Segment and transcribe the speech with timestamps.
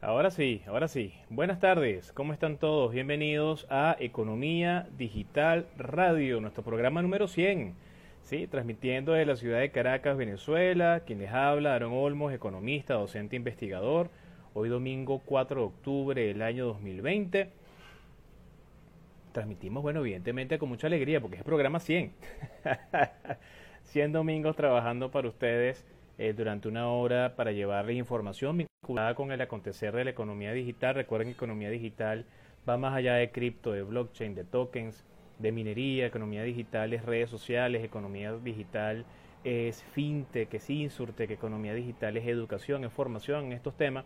[0.00, 1.12] Ahora sí, ahora sí.
[1.28, 2.92] Buenas tardes, ¿cómo están todos?
[2.92, 7.74] Bienvenidos a Economía Digital Radio, nuestro programa número 100.
[8.22, 11.02] Sí, transmitiendo desde la ciudad de Caracas, Venezuela.
[11.04, 14.08] Quien les habla, Aaron Olmos, economista, docente, investigador.
[14.54, 17.50] Hoy domingo 4 de octubre del año 2020.
[19.32, 22.12] Transmitimos, bueno, evidentemente con mucha alegría porque es el programa 100.
[23.82, 25.84] 100 domingos trabajando para ustedes
[26.18, 30.94] eh, durante una hora para llevarles información vinculada con el acontecer de la economía digital.
[30.96, 32.26] Recuerden que economía digital
[32.68, 35.04] va más allá de cripto, de blockchain, de tokens,
[35.38, 39.04] de minería, economía digital es redes sociales, economía digital
[39.44, 44.04] es fintech, es insurtech, economía digital es educación, es formación en estos temas.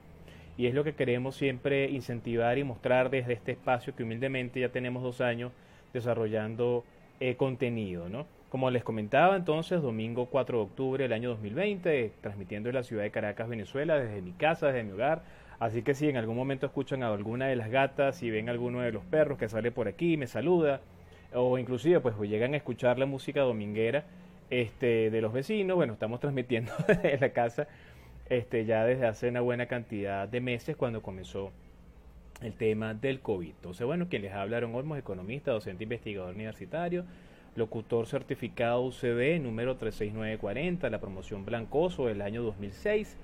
[0.59, 4.69] Y es lo que queremos siempre incentivar y mostrar desde este espacio que humildemente ya
[4.69, 5.51] tenemos dos años
[5.95, 6.85] desarrollando
[7.21, 8.27] eh, contenido, ¿no?
[8.53, 13.03] Como les comentaba entonces, domingo 4 de octubre del año 2020, transmitiendo en la ciudad
[13.03, 15.23] de Caracas, Venezuela, desde mi casa, desde mi hogar.
[15.59, 18.53] Así que si en algún momento escuchan a alguna de las gatas, si ven a
[18.53, 20.83] alguno de los perros que sale por aquí, me saluda,
[21.33, 24.05] o inclusive pues llegan a escuchar la música dominguera
[24.51, 27.69] este, de los vecinos, bueno, estamos transmitiendo desde la casa
[28.29, 31.53] este, ya desde hace una buena cantidad de meses cuando comenzó
[32.43, 33.49] el tema del COVID.
[33.49, 37.07] Entonces, bueno, quien les hablaron Olmos, economista, docente investigador universitario,
[37.57, 43.17] locutor certificado UCB número 36940, la promoción Blancoso del año 2006.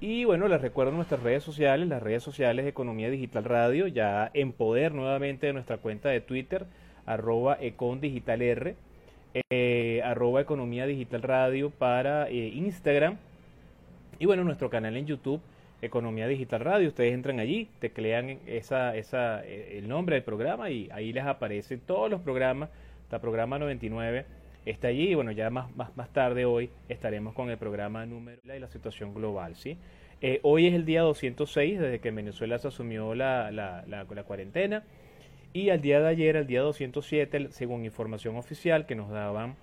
[0.00, 4.52] Y bueno, les recuerdo nuestras redes sociales, las redes sociales Economía Digital Radio, ya en
[4.52, 6.66] poder nuevamente de nuestra cuenta de Twitter,
[7.06, 8.74] arroba econdigitalr,
[9.50, 13.16] eh, arroba Economía Digital Radio para eh, Instagram.
[14.18, 15.40] Y bueno, nuestro canal en YouTube,
[15.80, 16.88] Economía Digital Radio.
[16.88, 21.80] Ustedes entran allí, teclean esa, esa, eh, el nombre del programa y ahí les aparecen
[21.80, 22.68] todos los programas
[23.10, 24.26] el programa 99
[24.66, 28.40] está allí y bueno, ya más, más, más tarde hoy estaremos con el programa número
[28.44, 29.76] y la situación global, ¿sí?
[30.20, 34.24] Eh, hoy es el día 206 desde que Venezuela se asumió la, la, la, la
[34.24, 34.84] cuarentena
[35.52, 39.56] y al día de ayer, al día 207, según información oficial que nos daban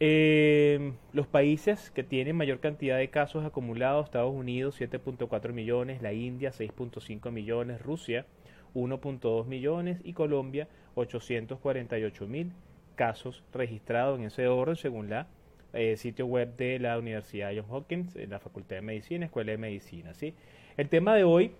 [0.00, 6.12] Em, los países que tienen mayor cantidad de casos acumulados, Estados Unidos 7.4 millones, la
[6.12, 8.26] India 6.5 millones, Rusia
[8.74, 12.52] 1.2 millones y Colombia 848 mil
[12.96, 15.28] casos registrados en ese orden según la
[15.72, 19.58] eh, sitio web de la Universidad Johns Hopkins, en la Facultad de Medicina, Escuela de
[19.58, 20.12] Medicina.
[20.14, 20.34] ¿sí?
[20.76, 21.52] El tema de hoy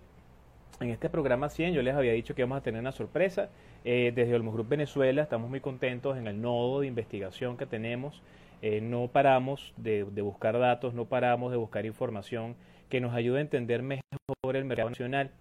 [0.79, 3.49] en este programa 100 yo les había dicho que vamos a tener una sorpresa.
[3.85, 8.21] Eh, desde Olmos Group Venezuela estamos muy contentos en el nodo de investigación que tenemos.
[8.61, 12.55] Eh, no paramos de, buscar datos, no paramos de buscar información
[12.89, 15.31] que nos ayude a entender mejor el mercado nacional.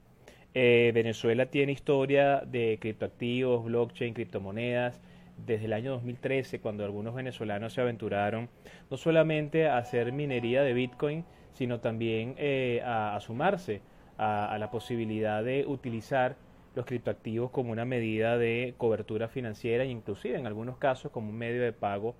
[0.55, 5.01] Eh, Venezuela tiene historia de criptoactivos, blockchain, criptomonedas,
[5.47, 8.49] desde el año 2013, cuando algunos venezolanos se aventuraron
[8.91, 12.37] no solamente a hacer minería de Bitcoin, sino también
[12.85, 13.81] a, a sumarse
[14.23, 16.37] a, la posibilidad de utilizar
[16.75, 21.37] los criptoactivos como una medida de cobertura financiera e inclusive en algunos casos como un
[21.37, 22.15] medio de pago.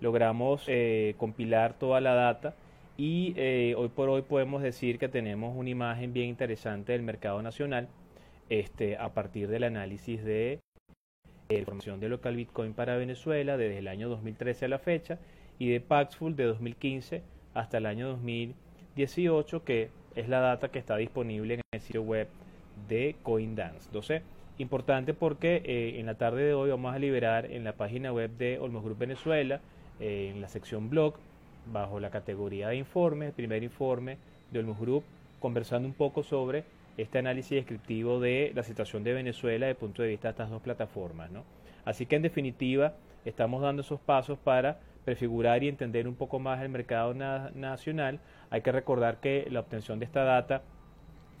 [0.00, 2.54] Logramos eh, compilar toda la data
[2.96, 7.42] y eh, hoy por hoy podemos decir que tenemos una imagen bien interesante del mercado
[7.42, 7.88] nacional
[8.48, 10.60] este, a partir del análisis de
[11.48, 15.18] la información de local Bitcoin para Venezuela desde el año 2013 a la fecha
[15.58, 17.22] y de Paxful de 2015
[17.54, 22.28] hasta el año 2018 que es la data que está disponible en el sitio web
[22.88, 23.86] de CoinDance.
[23.86, 24.22] Entonces,
[24.58, 28.30] importante porque eh, en la tarde de hoy vamos a liberar en la página web
[28.36, 29.60] de Olmos Group Venezuela,
[30.00, 31.14] eh, en la sección blog,
[31.72, 34.18] bajo la categoría de informe, el primer informe
[34.50, 35.04] de Olmos Group
[35.40, 36.64] conversando un poco sobre
[36.96, 40.50] este análisis descriptivo de la situación de Venezuela desde el punto de vista de estas
[40.50, 41.30] dos plataformas.
[41.30, 41.44] ¿no?
[41.84, 42.94] Así que en definitiva
[43.24, 48.20] estamos dando esos pasos para prefigurar y entender un poco más el mercado nacional.
[48.54, 50.62] Hay que recordar que la obtención de esta data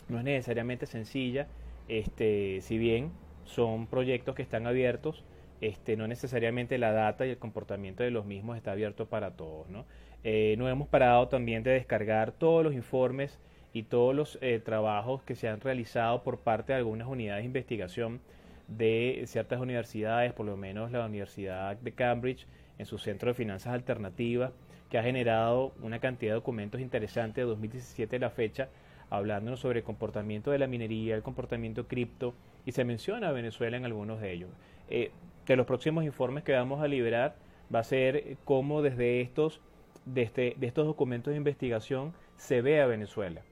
[0.08, 1.46] no es necesariamente sencilla,
[1.86, 3.12] este, si bien
[3.44, 5.22] son proyectos que están abiertos,
[5.60, 9.68] este, no necesariamente la data y el comportamiento de los mismos está abierto para todos.
[9.68, 9.84] ¿no?
[10.24, 13.38] Eh, no hemos parado también de descargar todos los informes
[13.72, 17.46] y todos los eh, trabajos que se han realizado por parte de algunas unidades de
[17.46, 18.20] investigación
[18.66, 23.72] de ciertas universidades, por lo menos la Universidad de Cambridge en su centro de finanzas
[23.72, 24.50] alternativas,
[24.94, 28.68] que ha generado una cantidad de documentos interesantes de 2017 a la fecha,
[29.10, 32.32] hablándonos sobre el comportamiento de la minería, el comportamiento cripto,
[32.64, 34.50] y se menciona a Venezuela en algunos de ellos.
[34.88, 35.10] Eh,
[35.48, 37.34] de los próximos informes que vamos a liberar
[37.74, 39.60] va a ser cómo desde estos,
[40.04, 43.42] de, este, de estos documentos de investigación se ve a Venezuela.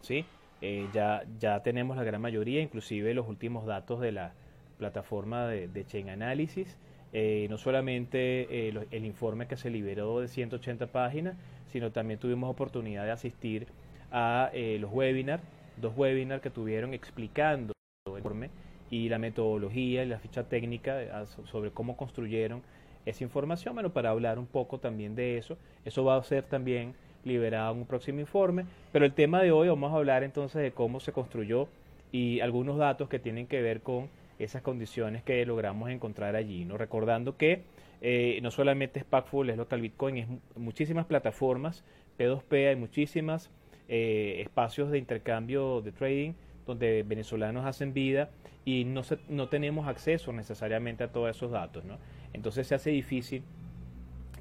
[0.00, 0.24] ¿sí?
[0.62, 4.32] Eh, ya, ya tenemos la gran mayoría, inclusive los últimos datos de la
[4.78, 6.78] plataforma de, Chain Analysis.
[7.18, 11.34] Eh, no solamente eh, el informe que se liberó de 180 páginas,
[11.72, 13.66] sino también tuvimos oportunidad de asistir
[14.12, 15.42] a los webinars,
[15.78, 17.72] dos webinars que tuvieron explicando
[18.06, 18.50] el informe
[18.90, 22.62] y la metodología y la ficha técnica sobre cómo construyeron
[23.06, 25.56] esa información, bueno, para hablar un poco también de eso.
[25.84, 28.66] Eso va a ser también liberado en un próximo informe.
[28.92, 31.68] Pero el tema de hoy vamos a hablar entonces de cómo se construyó
[32.12, 34.08] y algunos datos que tienen que ver con
[34.38, 36.64] esas condiciones que logramos encontrar allí.
[36.64, 36.76] ¿no?
[36.76, 37.62] Recordando que
[38.00, 41.84] eh, no solamente es Packful, es Local Bitcoin, es muchísimas plataformas,
[42.18, 43.50] P2P, hay muchísimas
[43.88, 46.32] eh, espacios de intercambio de trading
[46.66, 48.30] donde venezolanos hacen vida
[48.64, 51.84] y no, no tenemos acceso necesariamente a todos esos datos.
[51.84, 51.98] ¿no?
[52.32, 53.42] Entonces se hace difícil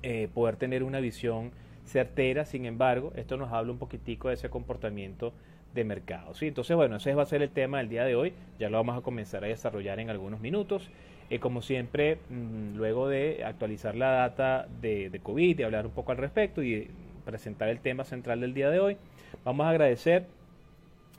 [0.01, 1.51] eh, poder tener una visión
[1.85, 5.33] certera, sin embargo, esto nos habla un poquitico de ese comportamiento
[5.75, 6.33] de mercado.
[6.33, 6.47] ¿sí?
[6.47, 8.97] Entonces, bueno, ese va a ser el tema del día de hoy, ya lo vamos
[8.97, 10.89] a comenzar a desarrollar en algunos minutos.
[11.29, 16.11] Eh, como siempre, mm, luego de actualizar la data de, COVID, de hablar un poco
[16.11, 16.89] al respecto y
[17.25, 18.97] presentar el tema central del día de hoy,
[19.43, 20.25] vamos a agradecer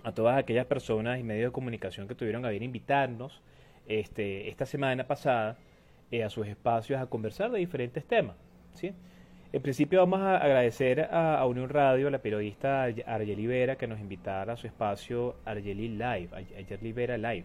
[0.05, 3.43] a todas aquellas personas y medios de comunicación que tuvieron a bien invitarnos
[3.89, 5.59] este, esta semana pasada
[6.13, 8.37] eh, a sus espacios a conversar de diferentes temas.
[8.75, 8.93] ¿sí?
[9.53, 14.01] En principio vamos a agradecer a, Unión Radio, a la periodista Argeli Vera, que nos
[14.01, 16.29] invitara a su espacio Argeli Live,
[16.93, 17.45] Vera Live,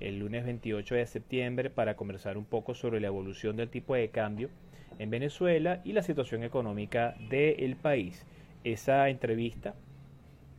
[0.00, 4.08] el lunes 28 de septiembre para conversar un poco sobre la evolución del tipo de
[4.08, 4.50] cambio
[4.98, 8.26] en Venezuela y la situación económica del país.
[8.64, 9.74] Esa entrevista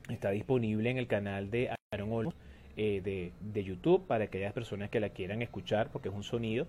[0.09, 2.35] está disponible en el canal de Aaron Olmos
[2.77, 6.65] eh, de, YouTube para aquellas personas que la quieran escuchar porque es un sonido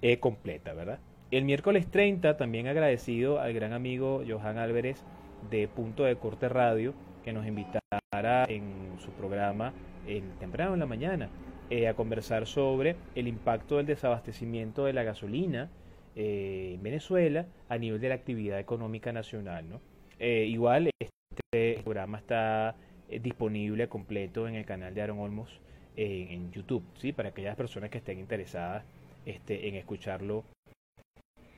[0.00, 0.98] eh, completa, ¿verdad?
[1.32, 5.02] El miércoles 30 también agradecido al gran amigo Johan Álvarez
[5.50, 6.92] de Punto de Corte Radio
[7.24, 9.72] que nos invitara en su programa
[10.06, 11.30] en, temprano en la mañana
[11.70, 15.70] eh, a conversar sobre el impacto del desabastecimiento de la gasolina
[16.16, 19.66] eh, en Venezuela a nivel de la actividad económica nacional.
[19.70, 19.80] ¿no?
[20.18, 22.76] Eh, igual este programa está
[23.08, 25.62] disponible completo en el canal de Aaron Olmos
[25.96, 27.14] en YouTube, ¿sí?
[27.14, 28.84] para aquellas personas que estén interesadas
[29.24, 30.44] este, en escucharlo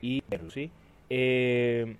[0.05, 0.71] y ¿sí?
[1.09, 1.97] Eh,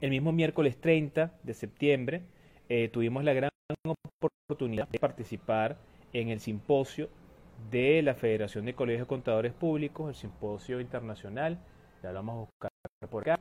[0.00, 2.22] el mismo miércoles 30 de septiembre
[2.68, 3.50] eh, tuvimos la gran
[3.84, 5.76] oportunidad de participar
[6.12, 7.08] en el simposio
[7.70, 11.58] de la Federación de Colegios Contadores Públicos, el simposio internacional,
[12.02, 12.70] ya lo vamos a buscar
[13.10, 13.40] por acá.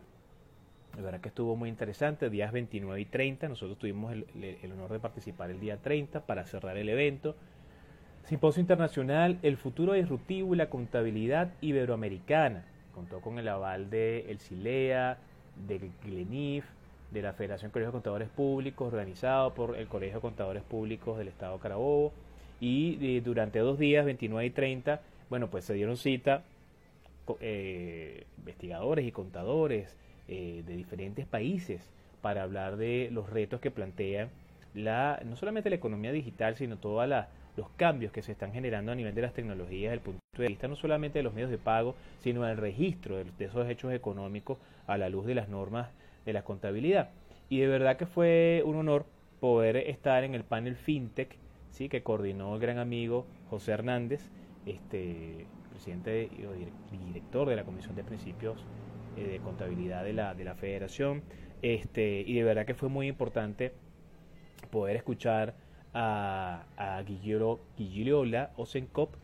[0.96, 4.26] La verdad que estuvo muy interesante, días 29 y 30, nosotros tuvimos el,
[4.62, 7.36] el honor de participar el día 30 para cerrar el evento.
[8.26, 14.40] Simposio Internacional, el futuro disruptivo y la contabilidad iberoamericana contó con el aval de el
[14.40, 15.18] CILEA,
[15.68, 16.66] de GLENIF,
[17.12, 21.18] de la Federación de Colegios de Contadores Públicos, organizado por el Colegio de Contadores Públicos
[21.18, 22.14] del Estado de Carabobo.
[22.60, 26.44] Y eh, durante dos días, 29 y 30, bueno, pues se dieron cita
[27.40, 29.96] eh, investigadores y contadores
[30.28, 31.90] eh, de diferentes países
[32.22, 34.30] para hablar de los retos que plantea
[34.74, 37.10] la, no solamente la economía digital, sino todos
[37.58, 40.68] los cambios que se están generando a nivel de las tecnologías, del punto de vista
[40.68, 44.98] no solamente de los medios de pago, sino del registro de, esos hechos económicos a
[44.98, 45.90] la luz de las normas
[46.26, 47.10] de la contabilidad.
[47.50, 49.06] Y de verdad que fue un honor
[49.40, 51.36] poder estar en el panel FinTech,
[51.72, 51.90] ¿sí?
[51.90, 54.30] que coordinó el gran amigo José Hernández,
[54.66, 56.30] este, presidente
[56.92, 58.66] y director de la Comisión de Principios
[59.18, 61.24] eh, de Contabilidad de la, de la Federación.
[61.62, 63.74] Este, y de verdad que fue muy importante
[64.70, 65.54] poder escuchar
[65.94, 69.16] a, a Guilliola Osenkop,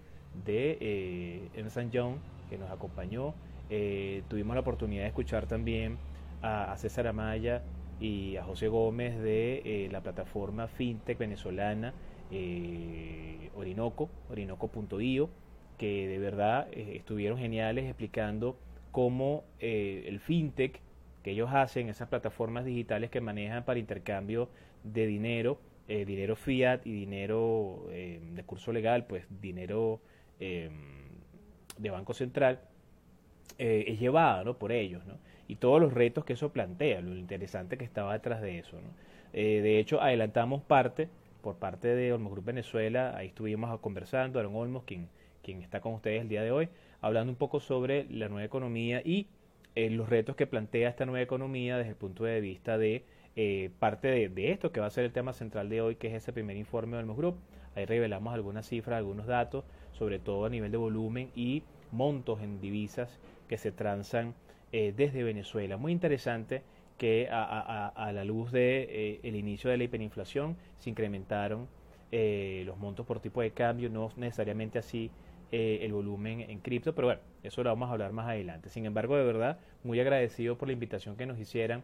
[0.46, 2.18] de eh, Ernst Young,
[2.50, 3.34] que nos acompañó.
[3.70, 5.98] Eh, tuvimos la oportunidad de escuchar también
[6.42, 7.64] a, César Amaya
[8.00, 11.94] y a José Gómez de eh, la plataforma fintech venezolana
[12.32, 15.30] eh, Orinoco, orinoco.io,
[15.78, 18.58] que de verdad eh, estuvieron geniales explicando
[18.92, 20.82] cómo el fintech
[21.24, 24.50] que ellos hacen, esas plataformas digitales que manejan para intercambio
[24.84, 30.02] de dinero, dinero fiat y dinero de curso legal, pues dinero
[30.40, 32.60] de Banco Central,
[33.58, 34.58] es llevada ¿no?
[34.58, 35.06] por ellos.
[35.06, 35.16] ¿no?
[35.48, 38.78] y todos los retos que eso plantea, lo interesante que estaba detrás de eso.
[39.34, 41.10] Eh, de hecho, adelantamos parte
[41.42, 45.08] por parte de Olmos Group Venezuela, ahí estuvimos conversando, Aaron Olmos, quien,
[45.44, 46.70] quien está con ustedes el día de hoy,
[47.02, 49.28] hablando un poco sobre la nueva economía y
[49.76, 53.06] eh, los retos que plantea esta nueva economía desde el punto de vista de
[53.38, 56.16] eh, parte de, esto que va a ser el tema central de hoy, que es
[56.16, 57.38] ese primer informe de Olmos Group.
[57.76, 59.64] Ahí revelamos algunas cifras, algunos datos,
[59.94, 64.34] sobre todo a nivel de volumen y montos en divisas que se transan
[64.72, 65.78] eh, desde Venezuela.
[65.78, 66.64] Muy interesante
[66.98, 71.68] que a, la luz de eh, el inicio de la hiperinflación se incrementaron
[72.12, 75.12] eh, los montos por tipo de cambio, no necesariamente así
[75.50, 78.70] el volumen en cripto, pero bueno, eso lo vamos a hablar más adelante.
[78.70, 81.84] Sin embargo, de verdad, muy agradecido por la invitación que nos hicieran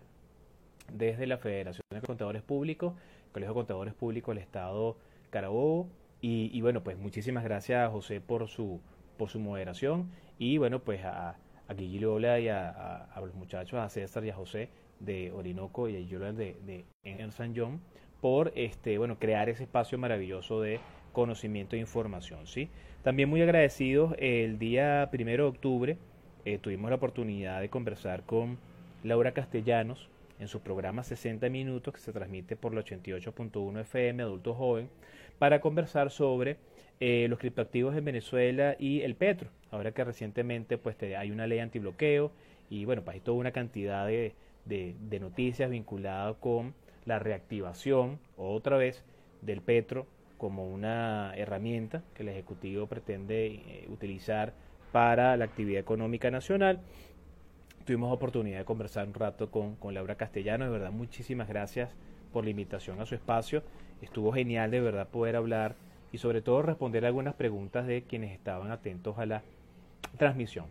[0.91, 2.93] desde la Federación de Contadores Públicos,
[3.31, 4.97] Colegio de Contadores Públicos del Estado
[5.29, 5.89] Carabobo,
[6.25, 8.79] y, bueno, pues muchísimas gracias a José por su,
[9.17, 10.09] por su moderación,
[10.39, 11.35] y bueno, pues a
[11.67, 15.99] a Guillermo y a, los muchachos, a César y a José de Orinoco y a
[15.99, 17.81] Guillermo de, de San John,
[18.21, 20.79] por este, bueno, crear ese espacio maravilloso de
[21.11, 22.47] conocimiento e información.
[22.47, 22.69] ¿sí?
[23.03, 25.97] También muy agradecidos, el día primero de octubre
[26.45, 28.57] eh, tuvimos la oportunidad de conversar con
[29.03, 30.09] Laura Castellanos
[30.43, 34.89] en su programa 60 Minutos que se transmite por la 88.1 FM Adulto Joven
[35.39, 36.57] para conversar sobre
[36.99, 39.49] eh, los criptoactivos en Venezuela y el petro.
[39.71, 42.31] Ahora que recientemente pues hay una ley antibloqueo
[42.69, 44.35] y bueno, pues hay toda una cantidad de,
[45.19, 46.73] noticias vinculadas con
[47.05, 49.03] la reactivación otra vez
[49.41, 50.07] del petro
[50.37, 54.53] como una herramienta que el Ejecutivo pretende eh, utilizar
[54.91, 56.81] para la actividad económica nacional.
[57.85, 61.89] Tuvimos oportunidad de conversar un rato con, con Laura Castellano, de verdad muchísimas gracias
[62.31, 63.61] por la invitación a su espacio.
[64.01, 65.75] Estuvo genial de verdad poder hablar
[66.13, 69.43] y sobre todo responder algunas preguntas de quienes estaban atentos a la
[70.17, 70.67] transmisión.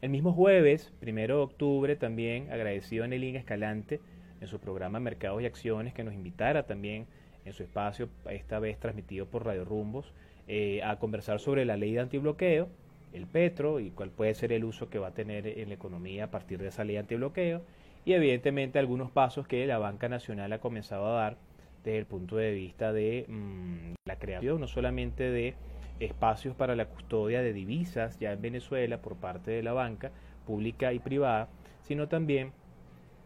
[0.00, 4.00] El mismo jueves, primero de octubre, también agradecido a Nelín Escalante
[4.40, 7.06] en su programa Mercados y Acciones que nos invitara también
[7.44, 10.12] en su espacio, esta vez transmitido por Radio Rumbos,
[10.46, 12.68] eh, a conversar sobre la ley de antibloqueo,
[13.14, 16.24] el petro y cuál puede ser el uso que va a tener en la economía
[16.24, 17.62] a partir de esa ley antibloqueo.
[18.04, 21.36] Y evidentemente algunos pasos que la banca nacional ha comenzado a dar
[21.84, 25.54] desde el punto de vista de mm, la creación no solamente de
[26.00, 30.10] espacios para la custodia de divisas ya en Venezuela por parte de la banca
[30.46, 31.48] pública y privada,
[31.82, 32.52] sino también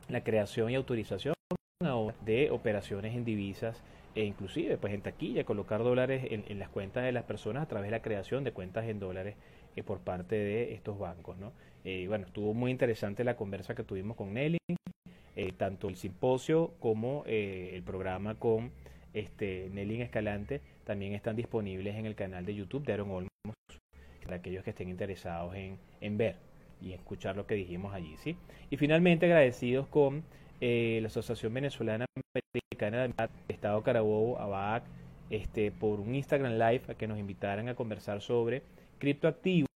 [0.08, 1.34] la creación y autorización
[2.24, 3.82] de operaciones en divisas
[4.14, 7.88] e inclusive pues en taquilla colocar dólares en, las cuentas de las personas a través
[7.88, 9.36] de la creación de cuentas en dólares
[9.82, 11.52] por parte de estos bancos ¿no?
[11.84, 14.58] Eh, bueno estuvo muy interesante la conversa que tuvimos con Nelly
[15.36, 18.72] eh, tanto el simposio como eh, el programa con
[19.14, 23.54] este, Nelly Escalante también están disponibles en el canal de YouTube de Aaron Olmos
[24.24, 26.36] para aquellos que estén interesados en, en ver
[26.82, 28.16] y escuchar lo que dijimos allí.
[28.18, 28.36] ¿sí?
[28.70, 30.24] Y finalmente agradecidos con
[30.60, 32.04] eh, la Asociación Venezolana
[32.52, 34.84] Americana de Estado Carabobo, ABAC,
[35.30, 38.62] este, por un Instagram Live a que nos invitaran a conversar sobre
[38.98, 39.66] criptoactivos.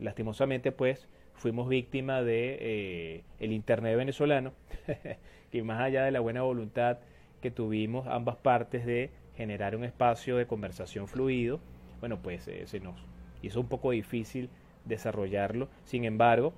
[0.00, 4.52] lastimosamente, pues, fuimos víctimas de eh, el internet venezolano,
[5.50, 6.98] que más allá de la buena voluntad
[7.40, 11.58] que tuvimos ambas partes de generar un espacio de conversación fluido,
[11.98, 12.94] bueno, pues eh, se nos
[13.42, 14.50] hizo un poco difícil
[14.84, 15.68] desarrollarlo.
[15.84, 16.52] Sin embargo,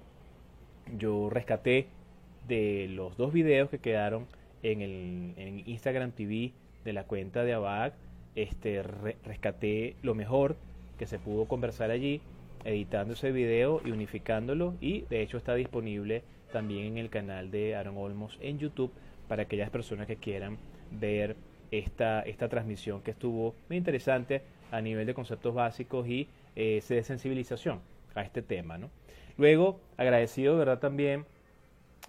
[0.99, 1.89] yo rescaté
[2.47, 4.27] de los dos videos que quedaron
[4.63, 6.53] en el Instagram TV
[6.85, 7.95] de la cuenta de ABAC,
[8.35, 10.57] este, rescaté lo mejor
[10.99, 12.21] que se pudo conversar allí
[12.65, 16.23] editando ese video y unificándolo y de hecho está disponible
[16.53, 18.93] también en el canal de Aaron Olmos en YouTube
[19.29, 20.59] para aquellas personas que quieran
[20.91, 21.37] ver
[21.71, 27.03] esta, esta transmisión que estuvo muy interesante a nivel de conceptos básicos y eh, de
[27.03, 27.81] sensibilización
[28.15, 28.79] a este tema.
[28.79, 28.91] ¿no?
[29.37, 31.27] Luego, agradecido verdad también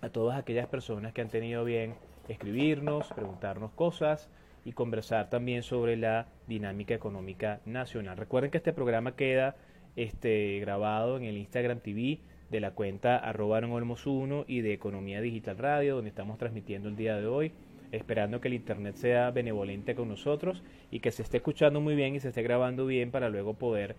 [0.02, 1.96] a todas aquellas personas que han tenido bien
[2.28, 4.30] escribirnos, preguntarnos cosas
[4.66, 8.18] y conversar también sobre la dinámica económica nacional.
[8.18, 9.56] Recuerden que este programa queda
[9.96, 12.20] este, grabado en el Instagram TV
[12.50, 17.16] de la cuenta arroba 1 y de Economía Digital Radio, donde estamos transmitiendo el día
[17.16, 17.52] de hoy,
[17.92, 22.16] esperando que el Internet sea benevolente con nosotros y que se esté escuchando muy bien
[22.16, 23.96] y se esté grabando bien para luego poder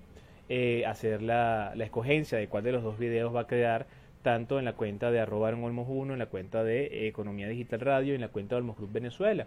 [0.49, 3.87] eh, hacer la, la escogencia de cuál de los dos videos va a quedar
[4.23, 8.13] tanto en la cuenta de arroba Olmos 1, en la cuenta de Economía Digital Radio
[8.13, 9.47] y en la cuenta de Olmos Group Venezuela,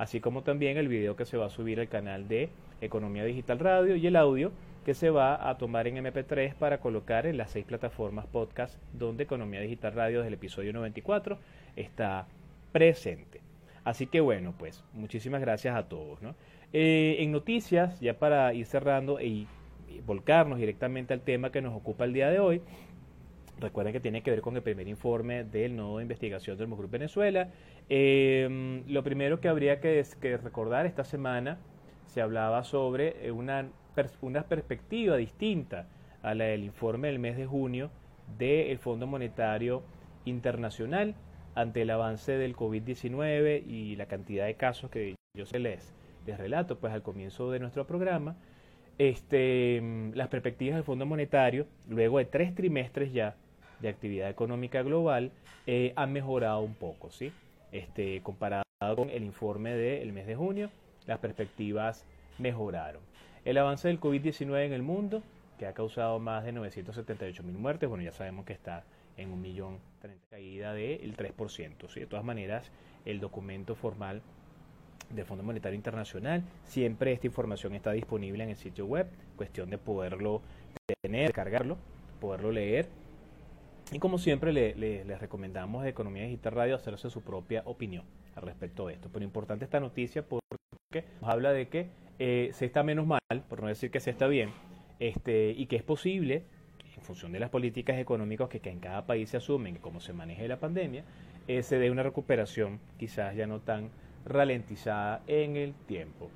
[0.00, 2.48] así como también el video que se va a subir al canal de
[2.80, 4.50] Economía Digital Radio y el audio
[4.82, 9.24] que se va a tomar en MP3 para colocar en las seis plataformas podcast donde
[9.24, 11.38] Economía Digital Radio desde el episodio 94
[11.76, 12.26] está
[12.72, 13.42] presente.
[13.84, 16.18] Así que bueno, pues muchísimas gracias a todos.
[16.72, 19.48] Eh, en noticias, ya para ir cerrando y,
[20.06, 22.62] volcarnos directamente al tema que nos ocupa el día de hoy,
[23.60, 26.88] recuerden que tiene que ver con el primer informe del nodo de investigación del Grupo
[26.88, 27.48] Venezuela.
[27.88, 31.58] Em, lo primero que habría que, que, recordar esta semana
[32.06, 33.68] se hablaba sobre eh, una,
[34.20, 35.86] una perspectiva distinta
[36.22, 37.90] a la del informe del mes de junio
[38.38, 39.82] del Fondo Monetario
[40.24, 41.14] Internacional
[41.54, 45.94] ante el avance del COVID-19 y la cantidad de casos que yo se les,
[46.26, 48.36] les relato pues al comienzo de nuestro programa,
[48.98, 53.36] este, las perspectivas del Fondo Monetario, luego de tres trimestres ya
[53.80, 55.32] de actividad económica global,
[55.66, 57.32] eh, han mejorado un poco, ¿sí?
[57.72, 58.64] Este, comparado
[58.96, 60.70] con el informe del mes de junio,
[61.06, 62.04] las perspectivas
[62.38, 63.02] mejoraron.
[63.44, 65.22] El avance del COVID-19 en el mundo,
[65.58, 68.84] que ha causado más de 978 mil muertes, bueno, ya sabemos que está
[69.16, 69.78] en un millón
[70.30, 71.88] caída del 3%.
[71.88, 72.00] ¿sí?
[72.00, 72.70] De todas maneras,
[73.04, 74.22] el documento formal
[75.10, 79.78] del Fondo Monetario Internacional, siempre esta información está disponible en el sitio web, cuestión de
[79.78, 80.40] poderlo
[81.02, 81.76] tener, cargarlo,
[82.20, 82.88] poderlo leer.
[83.92, 88.04] Y como siempre, le, les recomendamos a Economía Digital Radio hacerse su propia opinión
[88.36, 89.08] al respecto de esto.
[89.12, 91.88] Pero importante esta noticia porque nos habla de que
[92.20, 94.50] eh, se está menos mal, por no decir que se está bien,
[95.00, 96.44] este, y que es posible
[96.96, 100.46] en función de las políticas económicas que, en cada país se asumen, cómo se maneje
[100.46, 101.04] la pandemia,
[101.48, 103.90] eh, se dé una recuperación quizás ya no tan
[104.24, 106.30] ralentizada en el tiempo.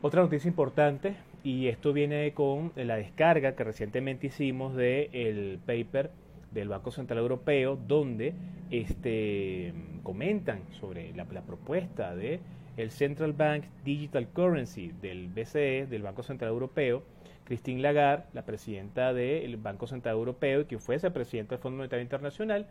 [0.00, 6.10] Otra noticia importante, y esto viene con la descarga que recientemente hicimos del paper
[6.50, 8.34] del Banco Central Europeo, donde
[8.70, 12.40] este, comentan sobre la, propuesta de
[12.76, 17.02] el Central Bank Digital Currency del BCE, del Banco Central Europeo,
[17.44, 22.02] Christine Lagarde, la presidenta del Banco Central Europeo y que fuese presidenta del Fondo Monetario
[22.02, 22.66] Internacional,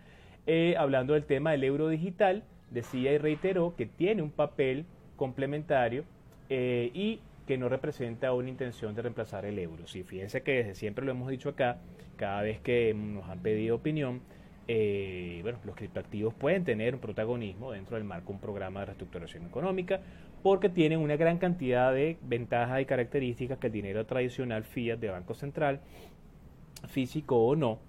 [0.48, 4.86] eh, hablando del tema del euro digital, decía y reiteró que tiene un papel
[5.18, 6.06] complementario
[6.50, 9.88] eh, y que no representa una intención de reemplazar el euro.
[9.88, 11.78] Sí, fíjense que desde siempre lo hemos dicho acá,
[12.20, 14.20] cada vez que nos han pedido opinión,
[14.68, 18.88] eh, bueno, los criptoactivos pueden tener un protagonismo dentro del marco de un programa de
[18.88, 20.02] reestructuración económica
[20.44, 25.10] porque tienen una gran cantidad de ventajas y características que el dinero tradicional fiat de
[25.10, 25.80] Banco Central,
[26.90, 27.80] físico o no,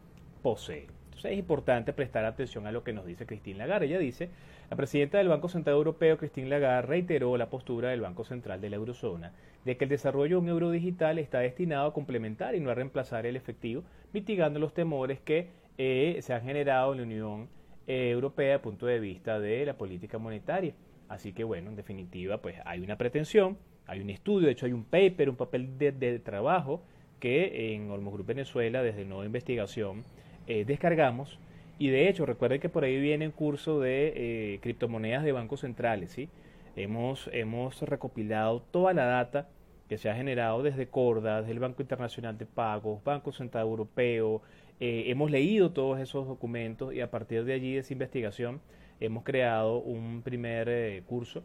[0.43, 1.00] posee.
[1.21, 3.85] Entonces es importante prestar atención a lo que nos dice Christine Lagarde.
[3.85, 4.31] Ella dice,
[4.71, 8.71] la presidenta del Banco Central Europeo, Christine Lagarde, reiteró la postura del Banco Central de
[8.71, 9.33] la Eurozona
[9.67, 12.75] de que el desarrollo de un euro digital está destinado a complementar y no a
[12.75, 13.83] reemplazar el efectivo,
[14.15, 17.49] mitigando los temores que eh, se han generado en la Unión
[17.87, 20.73] eh, Europea desde el punto de vista de la política monetaria.
[21.11, 24.73] Así que bueno, en definitiva, pues hay una pretensión, hay un estudio, de hecho hay
[24.73, 26.83] un paper, un papel de, trabajo
[27.19, 30.05] que en Olmos Group Venezuela, desde Nueva Investigación,
[30.47, 31.39] eh, descargamos.
[31.79, 36.11] Y de hecho, recuerden que por ahí viene un curso de criptomonedas de bancos centrales,
[36.11, 36.29] ¿sí?
[36.77, 39.49] Hemos, hemos recopilado toda la data
[39.89, 44.43] que se ha generado desde Corda, desde el Banco Internacional de Pagos, Banco Central Europeo,
[44.83, 48.63] eh, hemos leído todos esos documentos y a partir de allí, de esa investigación,
[48.99, 51.43] hemos creado un primer eh, curso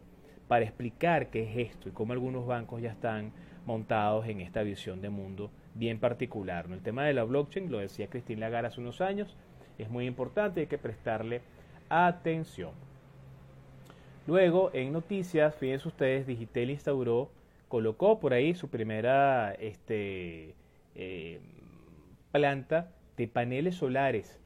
[0.48, 3.32] para explicar qué es esto y cómo algunos bancos ya están
[3.66, 6.66] montados en esta visión de mundo bien particular.
[6.70, 9.36] El tema de la blockchain, lo decía Cristina Lagarde hace unos años,
[9.78, 11.42] es muy importante, hay que prestarle
[11.88, 12.72] atención.
[14.26, 17.30] Luego, en noticias, fíjense ustedes, Digitel instauró,
[17.68, 20.54] colocó por ahí su primera este,
[20.94, 21.40] eh,
[22.32, 24.40] planta de paneles solares.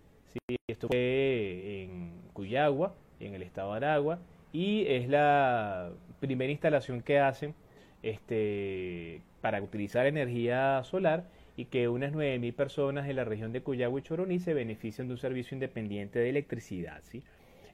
[0.69, 4.19] Esto fue en Cuyagua, en el estado de Aragua,
[4.53, 7.55] y es la primera instalación que hacen
[8.03, 11.25] este, para utilizar energía solar
[11.57, 15.15] y que unas 9.000 personas en la región de Cuyagua y Choroní se benefician de
[15.15, 17.01] un servicio independiente de electricidad.
[17.05, 17.23] ¿sí?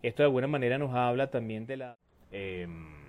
[0.02, 1.96] Esto de alguna manera nos habla también de la...
[2.32, 3.06] Em,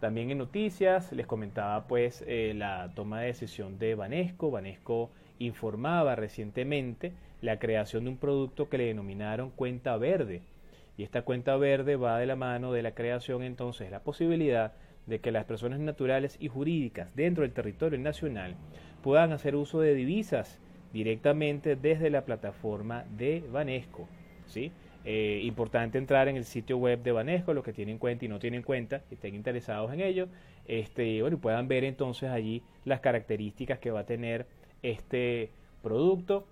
[0.00, 4.50] también en noticias les comentaba pues eh, la toma de decisión de Banesco.
[4.50, 10.42] Banesco informaba recientemente la creación de un producto que le denominaron cuenta verde.
[10.96, 14.72] Y esta cuenta verde va de la mano de la creación entonces la posibilidad
[15.06, 18.54] de que las personas naturales y jurídicas dentro del territorio nacional
[19.02, 20.60] puedan hacer uso de divisas
[20.92, 24.08] directamente desde la plataforma de Banesco.
[24.46, 24.70] ¿sí?
[25.04, 28.38] Eh, importante entrar en el sitio web de Banesco, los que tienen cuenta y no
[28.38, 30.28] tienen cuenta, que estén interesados en ello,
[30.66, 34.46] este, bueno, y puedan ver entonces allí las características que va a tener
[34.82, 35.50] este
[35.82, 36.46] producto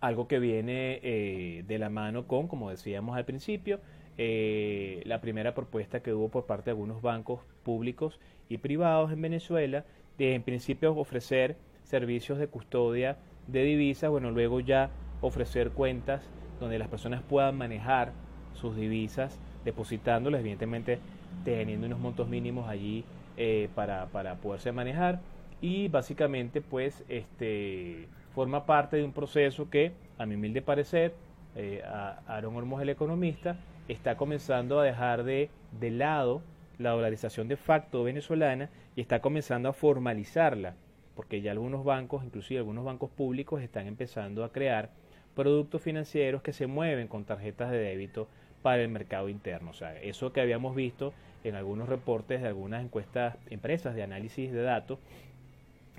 [0.00, 3.80] algo que viene eh, de la mano con, como decíamos al principio,
[4.18, 9.22] eh, la primera propuesta que hubo por parte de algunos bancos públicos y privados en
[9.22, 9.84] Venezuela,
[10.18, 16.22] de en principio ofrecer servicios de custodia de divisas, bueno, luego ya ofrecer cuentas
[16.60, 18.12] donde las personas puedan manejar
[18.54, 20.98] sus divisas, depositándolas, evidentemente
[21.44, 23.04] teniendo unos montos mínimos allí
[23.36, 25.20] eh, para, para poderse manejar.
[25.60, 31.14] Y básicamente pues este forma parte de un proceso que a mi humilde parecer
[31.54, 31.82] eh,
[32.26, 33.56] Aaron Ormos el economista
[33.88, 36.42] está comenzando a dejar de, de lado
[36.78, 40.74] la dolarización de facto venezolana y está comenzando a formalizarla
[41.14, 44.90] porque ya algunos bancos inclusive algunos bancos públicos están empezando a crear
[45.34, 48.28] productos financieros que se mueven con tarjetas de débito
[48.62, 49.70] para el mercado interno.
[49.70, 51.12] O sea, eso que habíamos visto
[51.44, 54.98] en algunos reportes de algunas encuestas, empresas de análisis de datos,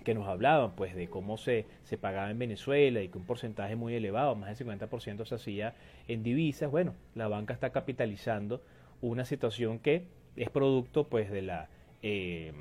[0.04, 3.76] que nos hablaban pues de cómo se, se pagaba en Venezuela y que un porcentaje
[3.76, 5.74] muy elevado, más del 50% se hacía
[6.08, 8.62] en divisas, bueno, la banca está capitalizando
[9.02, 11.70] una situación que es producto pues de la,
[12.02, 12.54] eh,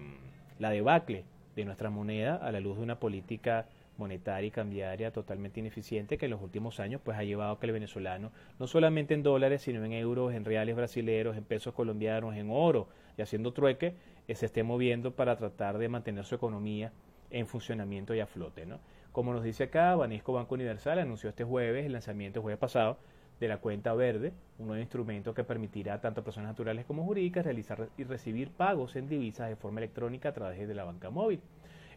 [0.59, 1.25] la debacle
[1.57, 3.67] de nuestra moneda a la luz de una política
[3.99, 7.67] monetaria y cambiaria totalmente ineficiente que en los últimos años pues ha llevado a que
[7.67, 12.35] el venezolano no solamente en dólares sino en euros, en reales brasileños, en pesos colombianos,
[12.35, 13.95] en oro y haciendo trueque
[14.29, 16.93] eh, se esté moviendo para tratar de mantener su economía
[17.33, 18.67] en funcionamiento y a flote.
[18.67, 18.79] ¿no?
[19.11, 22.99] Como nos dice acá, Banesco Banco Universal anunció este jueves el lanzamiento el jueves pasado
[23.41, 27.89] de la cuenta verde, un nuevo instrumento que permitirá tanto personas naturales como jurídicas realizar
[27.99, 31.41] y recibir pagos en divisas de forma electrónica a través de la banca móvil.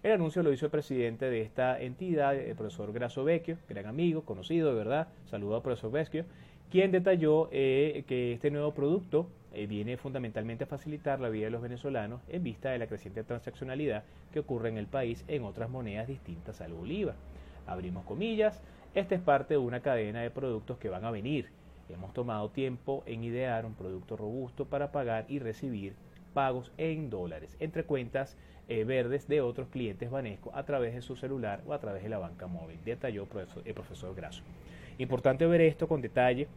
[0.01, 4.23] El anuncio lo hizo el presidente de esta entidad, el profesor Grasso Vecchio, gran amigo,
[4.23, 6.25] conocido de verdad, saludo al profesor Vecchio,
[6.69, 11.51] quien detalló eh, que este nuevo producto eh, viene fundamentalmente a facilitar la vida de
[11.51, 15.69] los venezolanos en vista de la creciente transaccionalidad que ocurre en el país en otras
[15.69, 17.15] monedas distintas al bolívar.
[17.65, 18.61] Abrimos comillas,
[18.93, 21.49] esta es parte de una cadena de productos que van a venir.
[21.89, 25.95] Hemos tomado tiempo en idear un producto robusto para pagar y recibir
[26.33, 28.37] pagos en dólares entre cuentas
[28.67, 32.09] eh, verdes de otros clientes Banesco a través de su celular o a través de
[32.09, 33.27] la banca móvil, detalló
[33.63, 34.43] el profesor Grasso.
[34.97, 36.47] Importante ver esto con detalle,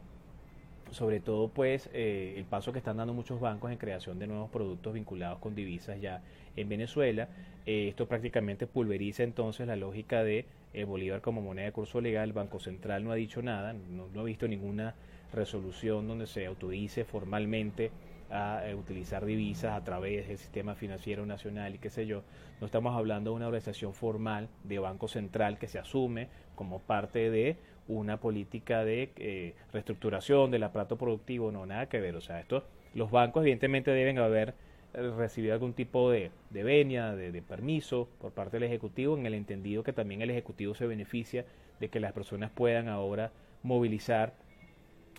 [0.91, 4.51] sobre todo pues eh, el paso que están dando muchos bancos en creación de nuevos
[4.51, 6.23] productos vinculados con divisas ya
[6.57, 7.29] en Venezuela.
[7.67, 12.29] Eh, esto prácticamente pulveriza entonces la lógica de el Bolívar como moneda de curso legal.
[12.29, 14.95] El Banco Central no ha dicho nada, no, no ha visto ninguna
[15.33, 17.91] resolución donde se autorice formalmente
[18.31, 22.23] a eh, utilizar divisas a través del sistema financiero nacional y qué sé yo.
[22.61, 27.31] No estamos hablando de una organización formal de Banco Central que se asume como parte
[27.31, 27.57] de
[27.89, 32.15] una política de eh, reestructuración del aparato productivo, no, nada que ver.
[32.17, 34.55] O sea, esto, los bancos evidentemente deben haber
[34.95, 39.35] eh, recibido algún tipo de, de venia, de, permiso por parte del Ejecutivo, en el
[39.35, 41.45] entendido que también el Ejecutivo se beneficia
[41.81, 44.35] de que las personas puedan ahora movilizar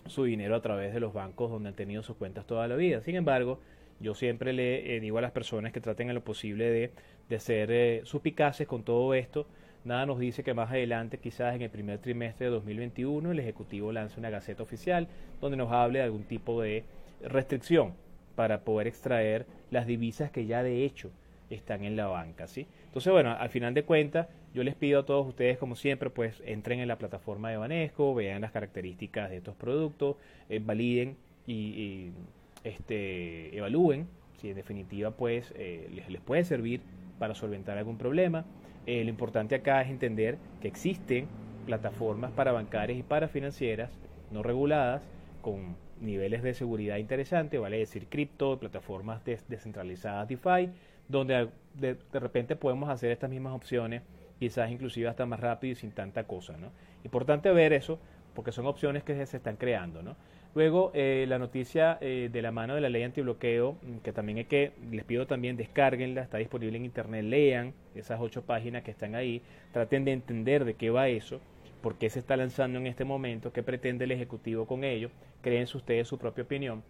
[0.06, 3.02] su dinero a través de los bancos donde han tenido sus cuentas toda la vida.
[3.02, 3.60] Sin embargo,
[4.00, 6.90] yo siempre le eh, digo a las personas que traten a lo posible de,
[7.28, 9.46] de ser eh, suspicaces con todo esto.
[9.84, 13.92] Nada nos dice que más adelante, quizás en el primer trimestre de 2021, el Ejecutivo
[13.92, 15.08] lance una gaceta oficial
[15.40, 16.84] donde nos hable de algún tipo de
[17.22, 17.94] restricción
[18.34, 21.10] para poder extraer las divisas que ya de hecho
[21.48, 22.66] están en la banca, ¿sí?
[22.86, 26.42] Entonces, bueno, al final de cuentas, yo les pido a todos ustedes, como siempre, pues
[26.44, 30.16] entren en la plataforma de Banesco, vean las características de estos productos,
[30.48, 31.16] eh, validen
[31.46, 32.10] y,
[32.64, 34.06] este, evalúen
[34.38, 36.80] si en definitiva pues eh, les, les, puede servir
[37.18, 38.44] para solventar algún problema.
[38.86, 41.30] Eh, lo importante acá es entender que existen
[41.64, 45.08] plataformas para bancarias y para financieras no reguladas
[45.40, 50.70] con niveles de seguridad interesantes, vale decir cripto, plataformas descentralizadas DeFi,
[51.08, 54.02] donde de, de repente podemos hacer estas mismas opciones
[54.38, 56.56] quizás inclusive hasta más rápido y sin tanta cosa.
[56.56, 56.72] ¿no?
[57.04, 58.00] Importante ver eso
[58.34, 60.02] porque son opciones que se están creando.
[60.02, 60.16] ¿no?
[60.54, 64.38] Luego, eh, la noticia eh, de la mano de la ley antibloqueo, mm, que también
[64.38, 68.90] hay que, les pido también descarguenla, está disponible en internet, lean esas ocho páginas que
[68.90, 71.40] están ahí, traten de entender de qué va eso,
[71.80, 75.10] por qué se está lanzando en este momento, qué pretende el Ejecutivo con ello,
[75.40, 76.82] créense ustedes su propia opinión.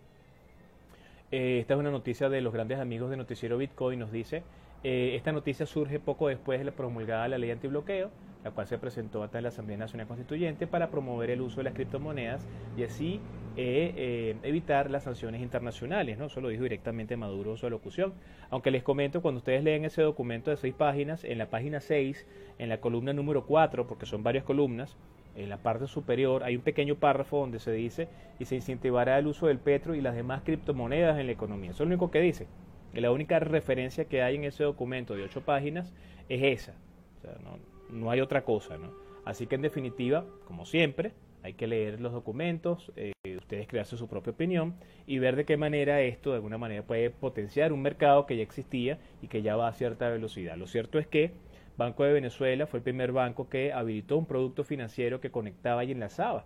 [1.31, 4.42] Eh, esta es una noticia de los grandes amigos de Noticiero Bitcoin, nos dice,
[4.83, 8.11] eh, esta noticia surge poco después de la promulgada la ley antibloqueo,
[8.44, 11.74] la cual se presentó ante la Asamblea Nacional Constituyente para promover el uso de las
[11.74, 13.20] criptomonedas y así
[13.57, 16.18] eh, eh, evitar las sanciones internacionales.
[16.18, 16.26] ¿no?
[16.26, 18.14] Eso lo dijo directamente Maduro en su alocución.
[18.48, 22.26] Aunque les comento, cuando ustedes leen ese documento de seis páginas, en la página 6,
[22.59, 24.96] en la columna número 4, porque son varias columnas,
[25.37, 29.26] en la parte superior hay un pequeño párrafo donde se dice y se incentivará el
[29.26, 31.70] uso del petro y las demás criptomonedas en la economía.
[31.70, 32.46] Eso es lo único que dice
[32.92, 35.94] que la única referencia que hay en ese documento de ocho páginas
[36.29, 36.74] es esa.
[37.18, 37.59] O sea, no,
[37.92, 38.92] no hay otra cosa, ¿no?
[39.24, 44.09] Así que en definitiva, como siempre, hay que leer los documentos, eh, ustedes crearse su
[44.09, 44.74] propia opinión
[45.07, 48.42] y ver de qué manera esto de alguna manera puede potenciar un mercado que ya
[48.42, 50.57] existía y que ya va a cierta velocidad.
[50.57, 51.33] Lo cierto es que
[51.76, 55.92] Banco de Venezuela fue el primer banco que habilitó un producto financiero que conectaba y
[55.92, 56.44] enlazaba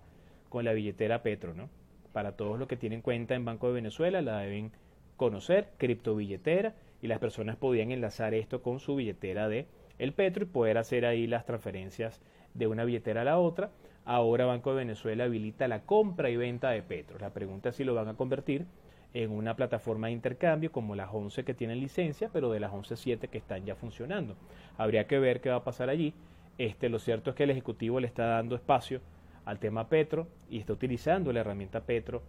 [0.48, 1.68] con la billetera Petro, ¿no?
[2.12, 4.70] Para todos los que tienen cuenta en Banco de Venezuela la deben
[5.16, 9.66] conocer, criptobilletera, y las personas podían enlazar esto con su billetera de
[9.98, 12.20] el Petro y poder hacer ahí las transferencias
[12.54, 13.70] de una billetera a la otra.
[14.04, 17.18] Ahora Banco de Venezuela habilita la compra y venta de Petro.
[17.18, 18.66] La pregunta es si lo van a convertir
[19.14, 22.96] en una plataforma de intercambio como las 11 que tienen licencia, pero de las 11
[22.96, 24.34] 7 que están ya funcionando.
[24.76, 26.14] Habría que ver qué va a pasar allí.
[26.58, 29.00] Este, lo cierto es que el Ejecutivo le está dando espacio
[29.44, 32.22] al tema Petro y está utilizando la herramienta Petro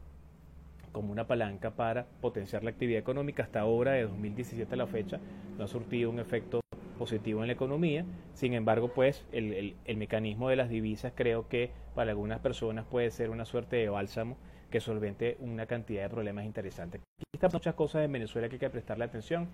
[0.91, 3.43] como una palanca para potenciar la actividad económica.
[3.43, 5.19] Hasta ahora, de 2017 a la fecha,
[5.57, 6.61] no ha surtido un efecto
[6.95, 8.05] positivo en la economía.
[8.33, 13.11] Sin embargo, pues el, el, mecanismo de las divisas creo que para algunas personas puede
[13.11, 14.37] ser una suerte de bálsamo
[14.69, 17.01] que solvente una cantidad de problemas interesantes.
[17.01, 19.47] Aquí están muchas cosas en Venezuela que hay que prestarle atención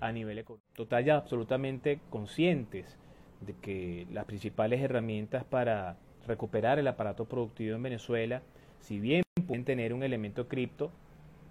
[0.00, 0.68] a nivel económico.
[0.74, 2.98] Total, ya absolutamente conscientes
[3.40, 8.42] de que las principales herramientas para recuperar el aparato productivo en Venezuela,
[8.80, 10.90] si bien pueden tener un elemento cripto,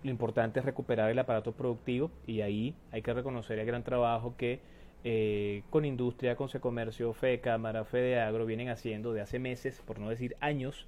[0.03, 4.35] lo importante es recuperar el aparato productivo y ahí hay que reconocer el gran trabajo
[4.37, 4.59] que
[5.03, 9.99] eh, con Industria, con Comercio, Fe Cámara, Fede Agro vienen haciendo de hace meses, por
[9.99, 10.87] no decir años,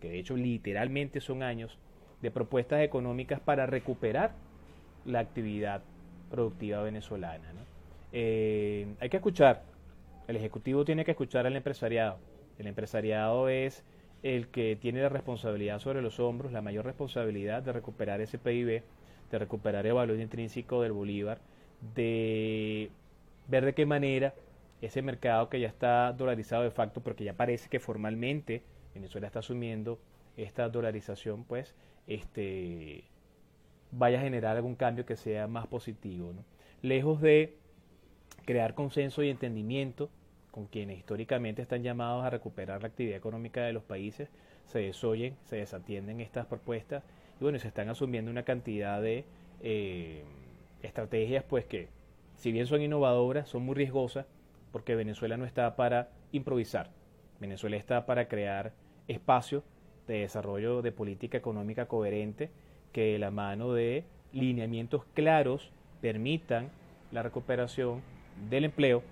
[0.00, 1.78] que de hecho literalmente son años,
[2.20, 4.32] de propuestas económicas para recuperar
[5.04, 5.82] la actividad
[6.30, 7.52] productiva venezolana.
[8.12, 9.62] Eh, hay que escuchar,
[10.26, 12.18] el Ejecutivo tiene que escuchar al empresariado.
[12.58, 13.84] El empresariado es
[14.22, 18.82] el que tiene la responsabilidad sobre los hombros, la mayor responsabilidad de recuperar ese PIB,
[19.30, 21.38] de recuperar el valor intrínseco del Bolívar,
[21.94, 22.90] de
[23.48, 24.34] ver de qué manera
[24.80, 28.62] ese mercado que ya está dolarizado de facto, porque ya parece que formalmente
[28.94, 29.98] Venezuela está asumiendo
[30.36, 31.74] esta dolarización, pues
[32.06, 33.04] este
[33.92, 36.32] vaya a generar algún cambio que sea más positivo.
[36.82, 37.56] Lejos de
[38.44, 40.10] crear consenso y entendimiento
[40.50, 44.28] con quienes históricamente están llamados a recuperar la actividad económica de los países,
[44.66, 47.02] se desoyen, se desatienden estas propuestas
[47.40, 49.24] y bueno, se están asumiendo una cantidad de
[49.62, 50.22] eh,
[50.82, 51.88] estrategias pues que
[52.44, 54.26] si bien son innovadoras, son muy riesgosas
[54.70, 56.90] porque Venezuela no está para improvisar.
[57.40, 58.74] Venezuela está para crear
[59.08, 59.64] espacios
[60.06, 62.50] de desarrollo de política económica coherente
[62.92, 64.04] que de la mano de
[64.34, 66.68] lineamientos claros permitan
[67.12, 68.02] la recuperación
[68.50, 69.02] del empleo,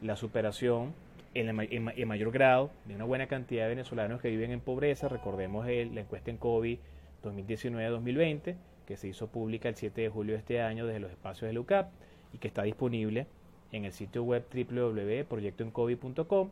[0.00, 0.94] la superación
[1.34, 5.08] en, mayor grado de una buena cantidad de venezolanos que viven en pobreza.
[5.08, 6.78] Recordemos la encuesta en COVID
[7.24, 8.54] 2019-2020
[8.86, 11.58] que se hizo pública el 7 de julio de este año desde los espacios del
[11.58, 11.90] UCAP
[12.32, 13.26] y que está disponible
[13.72, 16.50] en el sitio web www.proyectoencovid.com.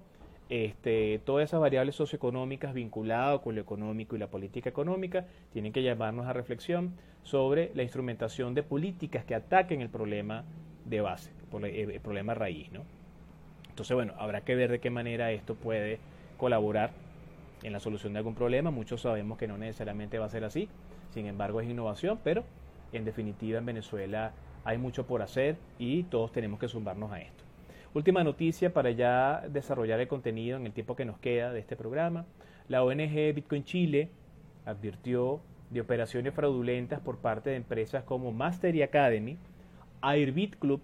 [0.49, 5.83] Este, todas esas variables socioeconómicas vinculadas con lo económico y la política económica tienen que
[5.83, 10.45] llamarnos a reflexión sobre la instrumentación de políticas que ataquen el problema
[10.87, 12.73] de base, el problema raíz.
[12.73, 12.85] ¿no?
[13.69, 15.99] Entonces, bueno, habrá que ver de qué manera esto puede
[16.39, 16.93] colaborar
[17.63, 18.71] en la solución de algún problema.
[18.71, 20.69] Muchos sabemos que no necesariamente va a ser así,
[21.13, 22.45] sin embargo es innovación, pero
[22.93, 24.33] en definitiva en Venezuela
[24.65, 27.45] hay mucho por hacer y todos tenemos que sumarnos a esto.
[27.95, 31.75] Última noticia para ya desarrollar el contenido en el tiempo que nos queda de este
[31.75, 32.27] programa.
[32.69, 34.11] La ONG Bitcoin Chile
[34.67, 35.41] advirtió
[35.71, 39.39] de operaciones fraudulentas por parte de empresas como Mastery Academy,
[40.03, 40.81] Airbit Club,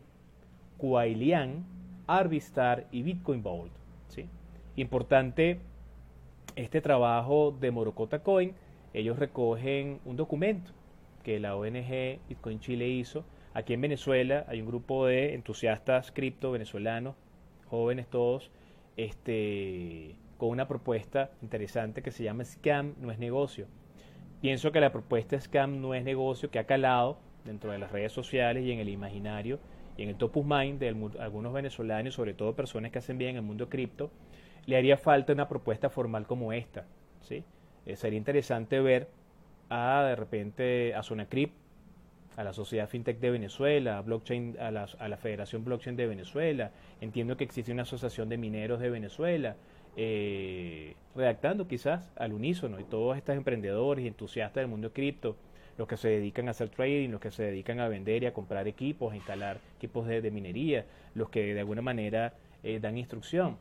[0.78, 1.64] Kuailian,
[2.06, 3.72] Arbistar y Bitcoin Vault.
[4.08, 4.26] ¿sí?
[4.76, 5.60] Importante
[6.56, 8.54] este trabajo de Morocota Coin.
[8.92, 10.72] Ellos recogen un documento
[11.22, 16.50] que la ONG Bitcoin Chile hizo Aquí en Venezuela hay un grupo de entusiastas cripto
[16.50, 17.14] venezolanos,
[17.66, 18.50] jóvenes todos,
[18.96, 23.66] este, con una propuesta interesante que se llama Scam no es negocio.
[24.40, 28.10] Pienso que la propuesta Scam no es negocio que ha calado dentro de las redes
[28.10, 29.60] sociales y en el imaginario
[29.96, 30.88] y en el top of mind de
[31.20, 34.10] algunos venezolanos, sobre todo personas que hacen bien en el mundo cripto,
[34.66, 36.86] le haría falta una propuesta formal como esta.
[37.20, 37.44] ¿sí?
[37.86, 39.08] Eh, sería interesante ver
[39.70, 41.63] a de repente a Zonacript
[42.36, 46.06] a la Sociedad FinTech de Venezuela, a, blockchain, a, la, a la Federación Blockchain de
[46.06, 49.56] Venezuela, entiendo que existe una asociación de mineros de Venezuela,
[49.96, 55.36] eh, redactando quizás al unísono y todos estos emprendedores y entusiastas del mundo cripto,
[55.78, 58.32] los que se dedican a hacer trading, los que se dedican a vender y a
[58.32, 63.56] comprar equipos, a instalar equipos de, minería, los que de alguna manera eh, dan instrucción,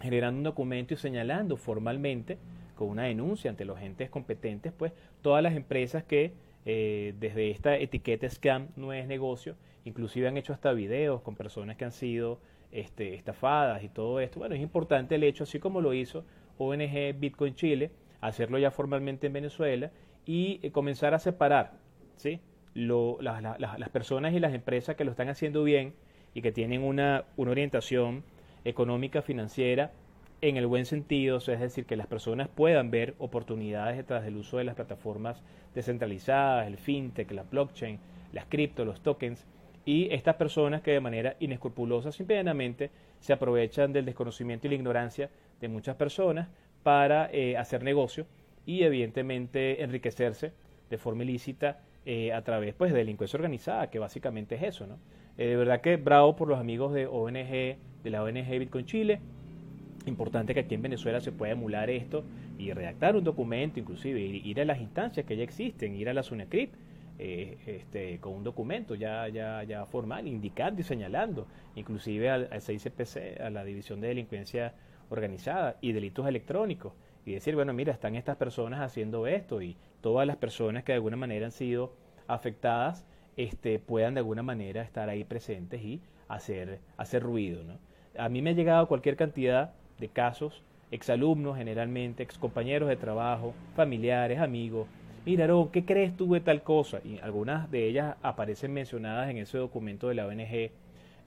[0.00, 2.38] generando un documento y señalando formalmente
[2.76, 6.32] con una denuncia ante los entes competentes, pues todas las empresas que
[6.66, 11.76] eh, desde esta etiqueta scam no es negocio, inclusive han hecho hasta videos con personas
[11.76, 12.40] que han sido
[12.72, 14.40] este, estafadas y todo esto.
[14.40, 16.24] Bueno, es importante el hecho, así como lo hizo
[16.58, 17.90] ONG Bitcoin Chile,
[18.20, 19.90] hacerlo ya formalmente en Venezuela
[20.26, 21.72] y eh, comenzar a separar
[22.16, 22.40] ¿sí?
[22.74, 25.94] las personas y las empresas que lo están haciendo bien
[26.34, 28.22] y que tienen una, una orientación
[28.64, 29.92] económica, financiera,
[30.40, 34.58] en el buen sentido, es decir, que las personas puedan ver oportunidades detrás del uso
[34.58, 35.42] de las plataformas
[35.74, 37.98] descentralizadas, el fintech, la blockchain,
[38.32, 39.46] las cripto, los tokens,
[39.84, 45.30] y estas personas que de manera inescrupulosa simplemente se aprovechan del desconocimiento y la ignorancia
[45.60, 46.48] de muchas personas
[46.82, 48.26] para eh, hacer negocio
[48.66, 50.52] y evidentemente enriquecerse
[50.90, 54.86] de forma ilícita eh, a través pues, de delincuencia organizada, que básicamente es eso.
[54.86, 54.98] ¿no?
[55.38, 59.20] Eh, de verdad que bravo por los amigos de ONG, de la ONG Bitcoin Chile.
[60.08, 62.24] Importante que aquí en Venezuela se pueda emular esto
[62.58, 66.22] y redactar un documento, inclusive ir, a las instancias que ya existen, ir a la
[66.22, 66.72] SUNECRIP,
[67.20, 72.62] eh, este, con un documento ya, ya, ya formal, indicando y señalando, inclusive al, al
[72.62, 74.74] CICPC, a la División de Delincuencia
[75.10, 76.92] Organizada y Delitos Electrónicos,
[77.24, 80.96] y decir, bueno, mira, están estas personas haciendo esto y todas las personas que de
[80.96, 81.92] alguna manera han sido
[82.26, 83.04] afectadas
[83.36, 87.62] este, puedan de alguna manera estar ahí presentes y hacer, hacer ruido.
[87.64, 87.78] ¿no?
[88.18, 94.38] A mí me ha llegado cualquier cantidad de casos, exalumnos generalmente, excompañeros de trabajo, familiares,
[94.38, 94.88] amigos.
[95.26, 97.00] Mira, ¿qué crees tú de tal cosa?
[97.04, 100.70] Y algunas de ellas aparecen mencionadas en ese documento de la ONG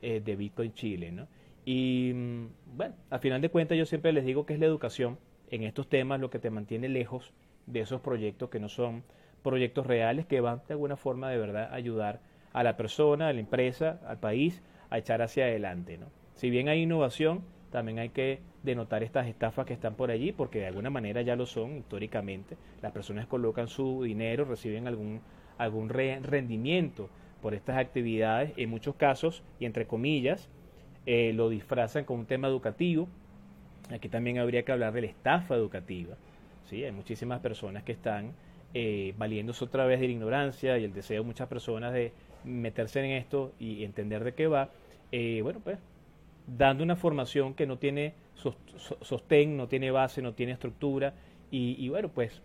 [0.01, 1.11] eh, de Bitcoin Chile.
[1.11, 1.27] ¿no?
[1.65, 5.19] Y mm, bueno, al final de cuentas yo siempre les digo que es la educación
[5.51, 7.33] en estos temas lo que te mantiene lejos
[7.67, 9.03] de esos proyectos que no son
[9.43, 12.21] proyectos reales que van de alguna forma de verdad a ayudar
[12.53, 15.97] a la persona, a la empresa, al país a echar hacia adelante.
[15.97, 16.07] ¿no?
[16.33, 20.59] Si bien hay innovación, también hay que denotar estas estafas que están por allí, porque
[20.59, 22.57] de alguna manera ya lo son históricamente.
[22.81, 25.21] Las personas colocan su dinero, reciben algún,
[25.57, 27.09] algún rendimiento
[27.41, 30.47] por estas actividades, en muchos casos, y entre comillas,
[31.05, 33.07] eh, lo disfrazan con un tema educativo.
[33.89, 36.15] Aquí también habría que hablar de la estafa educativa.
[36.69, 36.83] ¿sí?
[36.83, 38.33] Hay muchísimas personas que están
[38.73, 43.03] eh, valiéndose otra vez de la ignorancia y el deseo de muchas personas de meterse
[43.03, 44.69] en esto y entender de qué va,
[45.11, 45.77] eh, bueno, pues
[46.47, 48.13] dando una formación que no tiene
[49.01, 51.13] sostén, no tiene base, no tiene estructura
[51.49, 52.41] y, bueno, pues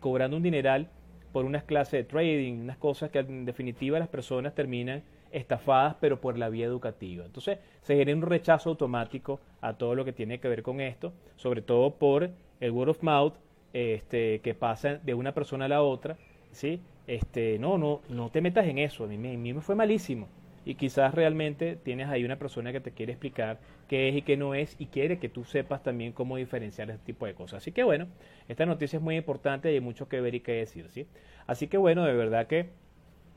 [0.00, 0.88] cobrando un dineral
[1.32, 6.20] por unas clases de trading, unas cosas que en definitiva las personas terminan estafadas, pero
[6.20, 7.24] por la vía educativa.
[7.24, 11.12] Entonces se genera un rechazo automático a todo lo que tiene que ver con esto,
[11.36, 13.34] sobre todo por el word of mouth,
[13.72, 16.18] este, que pasa de una persona a la otra,
[16.50, 16.80] ¿sí?
[17.06, 20.28] Este, no, no, no te metas en eso, a mí, me fue malísimo.
[20.64, 24.36] Y quizás realmente tienes ahí una persona que te quiere explicar qué es y qué
[24.36, 27.58] no es y quiere que tú sepas también cómo diferenciar este tipo de cosas.
[27.58, 28.06] Así que bueno,
[28.48, 31.06] esta noticia es muy importante y hay mucho que ver y que decir, ¿sí?
[31.46, 32.70] Así que bueno, de verdad que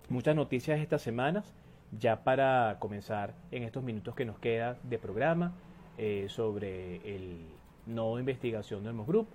[0.10, 1.54] muchas noticias estas semanas,
[1.98, 5.54] ya para comenzar en estos minutos que nos queda de programa
[5.98, 7.38] eh, sobre el
[7.86, 9.28] no investigación del Mos Group.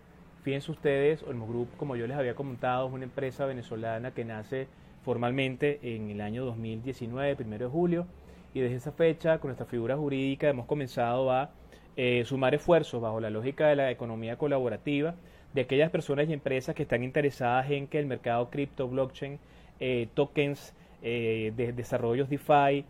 [0.42, 4.68] Fíjense ustedes, Olmo Group, como yo les había comentado, es una empresa venezolana que nace
[5.02, 8.06] formalmente en el año 2019, primero de julio,
[8.52, 11.50] y desde esa fecha, con nuestra figura jurídica, hemos comenzado a
[11.96, 15.14] eh, sumar esfuerzos bajo la lógica de la economía colaborativa
[15.52, 19.38] de aquellas personas y empresas que están interesadas en que el mercado cripto, blockchain,
[19.80, 22.84] eh, tokens, eh, de desarrollos DeFi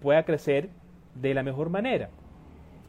[0.00, 0.70] pueda crecer
[1.14, 2.10] de la mejor manera.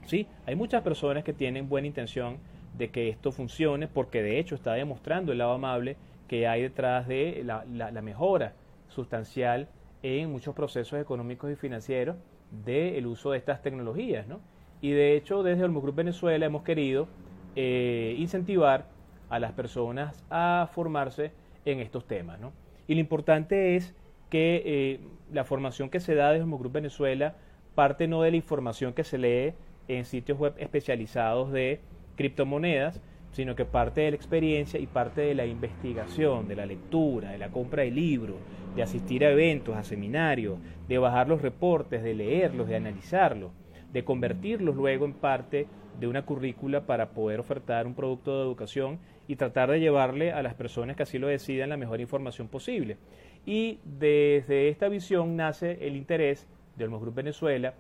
[0.06, 0.28] ¿Sí?
[0.46, 2.38] Hay muchas personas que tienen buena intención
[2.78, 5.98] de que esto funcione, porque de hecho está demostrando el lado amable
[6.30, 8.54] que hay detrás de la, mejora
[8.88, 9.68] sustancial
[10.02, 12.16] en muchos procesos económicos y financieros
[12.64, 14.28] del uso de estas tecnologías.
[14.28, 14.40] ¿no?
[14.80, 17.08] Y de hecho desde el Group Venezuela hemos querido
[17.56, 18.86] eh, incentivar
[19.30, 21.32] a las personas a formarse
[21.66, 22.40] en estos temas.
[22.40, 22.54] ¿no?
[22.88, 23.94] Y lo importante es
[24.30, 25.00] que eh,
[25.34, 27.36] la formación que se da desde el Group Venezuela
[27.76, 29.54] parte no de la información que se lee
[29.88, 31.82] en sitios web especializados de
[32.16, 37.32] criptomonedas, sino que parte de la experiencia y parte de la investigación, de la lectura,
[37.32, 38.38] de la compra de libros,
[38.76, 43.52] de asistir a eventos, a seminarios, de bajar los reportes, de leerlos, de analizarlos,
[43.92, 45.68] de convertirlos luego en parte
[46.00, 50.42] de una currícula para poder ofertar un producto de educación y tratar de llevarle a
[50.42, 52.98] las personas que así lo decidan la mejor información posible.
[53.46, 56.48] Y desde esta visión nace el interés
[56.78, 57.74] del Olmos Group Venezuela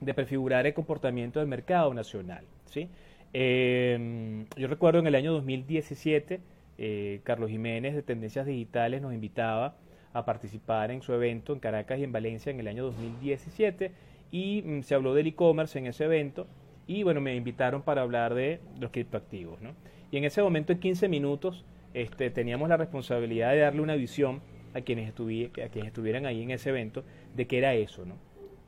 [0.00, 2.44] de prefigurar el comportamiento del mercado nacional.
[2.66, 2.88] ¿sí?
[3.32, 6.40] Eh, yo recuerdo en el año 2017,
[6.78, 9.76] eh, Carlos Jiménez de Tendencias Digitales nos invitaba
[10.12, 13.92] a participar en su evento en Caracas y en Valencia en el año 2017
[14.30, 16.46] y mm, se habló del e-commerce en ese evento
[16.86, 19.60] y bueno, me invitaron para hablar de los criptoactivos.
[19.62, 19.70] ¿no?
[20.10, 21.64] Y en ese momento, en 15 minutos,
[21.94, 24.40] este, teníamos la responsabilidad de darle una visión
[24.74, 27.04] a quienes, a quienes estuvieran ahí en ese evento
[27.34, 28.04] de qué era eso.
[28.04, 28.16] ¿no?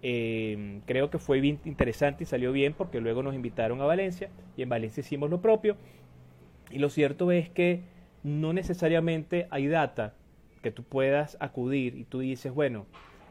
[0.06, 4.28] Eh, creo que fue bien interesante y salió bien porque luego nos invitaron a Valencia
[4.54, 5.78] y en Valencia hicimos lo propio.
[6.70, 7.80] Y lo cierto es que
[8.22, 10.12] no necesariamente hay data
[10.60, 12.84] que tú puedas acudir y tú dices, bueno,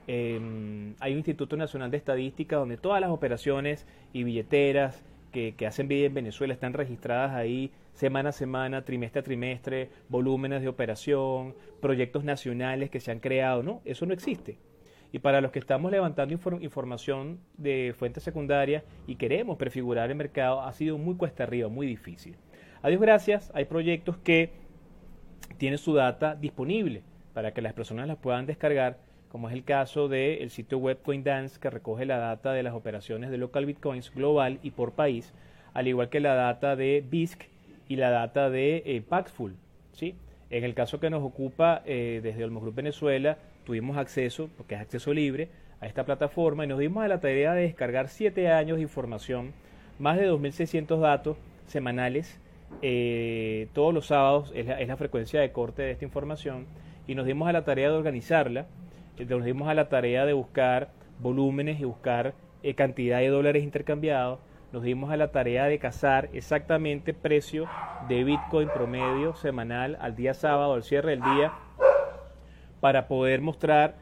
[0.08, 5.68] em, hay un Instituto Nacional de Estadística donde todas las operaciones y billeteras que, que
[5.68, 10.70] hacen vida en Venezuela están registradas ahí semana a semana, trimestre a trimestre, volúmenes de
[10.70, 13.82] operación, proyectos nacionales que se han creado, ¿no?
[13.86, 14.58] Eso no existe.
[15.14, 20.62] Y para los que estamos levantando información de fuentes secundarias y queremos prefigurar el mercado,
[20.62, 22.36] ha sido muy cuesta arriba, muy difícil.
[22.82, 24.50] A Dios gracias, hay proyectos que
[25.58, 27.04] tienen su data disponible
[27.36, 28.98] para que las personas la puedan descargar,
[29.30, 33.30] como es el caso del sitio web CoinDance que recoge la data de las operaciones
[33.30, 35.32] de local bitcoins global y por país,
[35.76, 37.44] al igual que la data de BISC
[37.88, 39.56] y la data de eh, Paxful.
[39.92, 40.16] ¿sí?
[40.50, 44.82] En el caso que nos ocupa eh, desde Olmo Group Venezuela, tuvimos acceso, porque es
[44.82, 45.50] acceso libre,
[45.84, 49.52] a esta plataforma y nos dimos a la tarea de descargar siete años de información,
[50.00, 51.38] más de 2.600 datos
[51.68, 52.40] semanales,
[52.82, 56.66] eh, todos los sábados es la, frecuencia de corte de esta información
[57.06, 58.66] y nos dimos a la tarea de organizarla,
[59.18, 60.90] eh, nos dimos a la tarea de buscar
[61.20, 62.34] volúmenes y buscar
[62.64, 64.40] eh, cantidad de dólares intercambiados,
[64.72, 67.68] nos dimos a la tarea de cazar exactamente precio
[68.08, 71.54] de Bitcoin promedio semanal al día sábado, al cierre del día,
[72.84, 73.96] para poder mostrar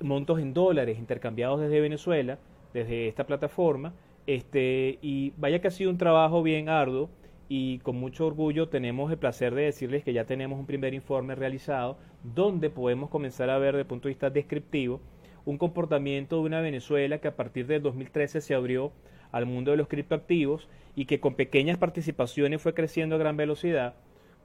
[0.00, 2.40] montos en dólares intercambiados desde Venezuela,
[2.74, 3.94] desde esta plataforma.
[4.26, 7.10] Este, y vaya que ha sido un trabajo bien arduo
[7.48, 11.36] y con mucho orgullo tenemos el placer de decirles que ya tenemos un primer informe
[11.36, 15.00] realizado donde podemos comenzar a ver desde el punto de vista descriptivo
[15.44, 18.90] un comportamiento de una Venezuela que a partir del 2013 se abrió
[19.30, 23.94] al mundo de los criptoactivos y que con pequeñas participaciones fue creciendo a gran velocidad.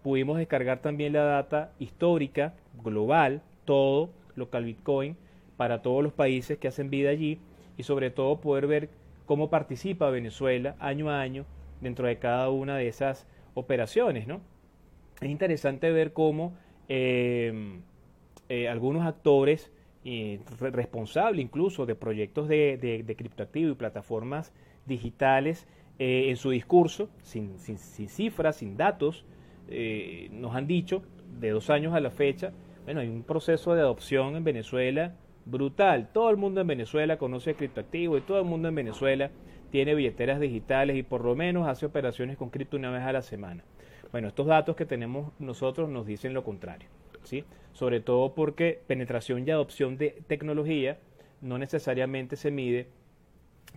[0.04, 2.54] Pudimos descargar también la data histórica
[2.84, 5.16] global todo local Bitcoin
[5.58, 7.40] para todos los países que hacen vida allí
[7.78, 8.90] y sobre todo poder ver
[9.26, 11.46] cómo participa Venezuela año a año
[11.82, 14.42] dentro de cada una de esas operaciones, ¿no?
[15.22, 16.54] Es interesante ver cómo
[16.88, 17.82] em,
[18.50, 19.72] eh, algunos actores
[20.06, 24.52] eh, responsables incluso de proyectos de, de, criptoactivos y plataformas
[24.86, 25.66] digitales
[25.98, 29.26] eh, en su discurso, sin, sin, cifras, sin datos,
[30.32, 31.04] nos han dicho
[31.40, 32.52] de dos años a la fecha
[32.86, 35.16] bueno, hay un proceso de adopción en Venezuela
[35.46, 36.10] brutal.
[36.14, 39.32] Todo el mundo en Venezuela conoce criptoactivos y todo el mundo en Venezuela
[39.72, 43.22] tiene billeteras digitales y por lo menos hace operaciones con cripto una vez a la
[43.22, 43.64] semana.
[44.12, 46.90] Bueno, estos datos que tenemos nosotros nos dicen lo contrario,
[47.24, 47.46] ¿sí?
[47.72, 51.00] Sobre todo porque penetración y adopción de tecnología
[51.42, 52.88] no necesariamente se mide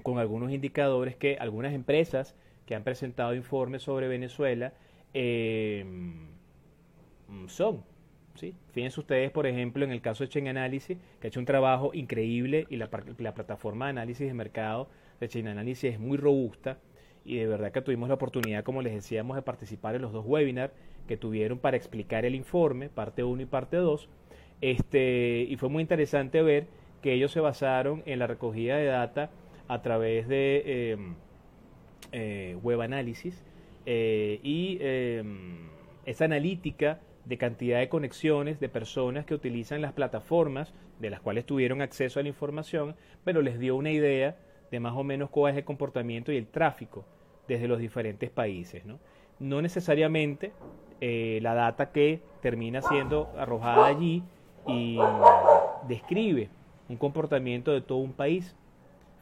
[0.02, 2.36] con algunos indicadores que algunas empresas
[2.66, 4.74] que han presentado informes sobre Venezuela
[5.14, 5.84] eh,
[7.46, 7.82] son
[8.72, 11.92] Fíjense ustedes, por ejemplo, en el caso de Chain Analysis, que ha hecho un trabajo
[11.94, 14.88] increíble y la, plataforma de análisis de mercado
[15.20, 16.78] de Chain Analysis es muy robusta
[17.24, 20.24] y de verdad que tuvimos la oportunidad, como les decíamos, de participar en los dos
[20.26, 20.72] webinars
[21.08, 24.08] que tuvieron para explicar el informe, parte 1 y parte 2.
[24.60, 26.66] Este, y fue muy interesante ver
[27.02, 29.30] que ellos se basaron en la recogida de data
[29.68, 31.14] a través de em,
[32.12, 33.42] eh, web análisis
[33.84, 35.68] eh, y em,
[36.04, 41.44] esa analítica de cantidad de conexiones de personas que utilizan las plataformas de las cuales
[41.44, 44.36] tuvieron acceso a la información, pero les dio una idea
[44.70, 47.04] de más o menos cuál es el comportamiento y el tráfico
[47.48, 48.84] desde los diferentes países.
[48.84, 48.98] No,
[49.40, 50.52] no necesariamente
[51.00, 54.22] eh, la data que termina siendo arrojada allí
[54.66, 54.98] y
[55.88, 56.48] describe
[56.88, 58.56] un comportamiento de todo un país.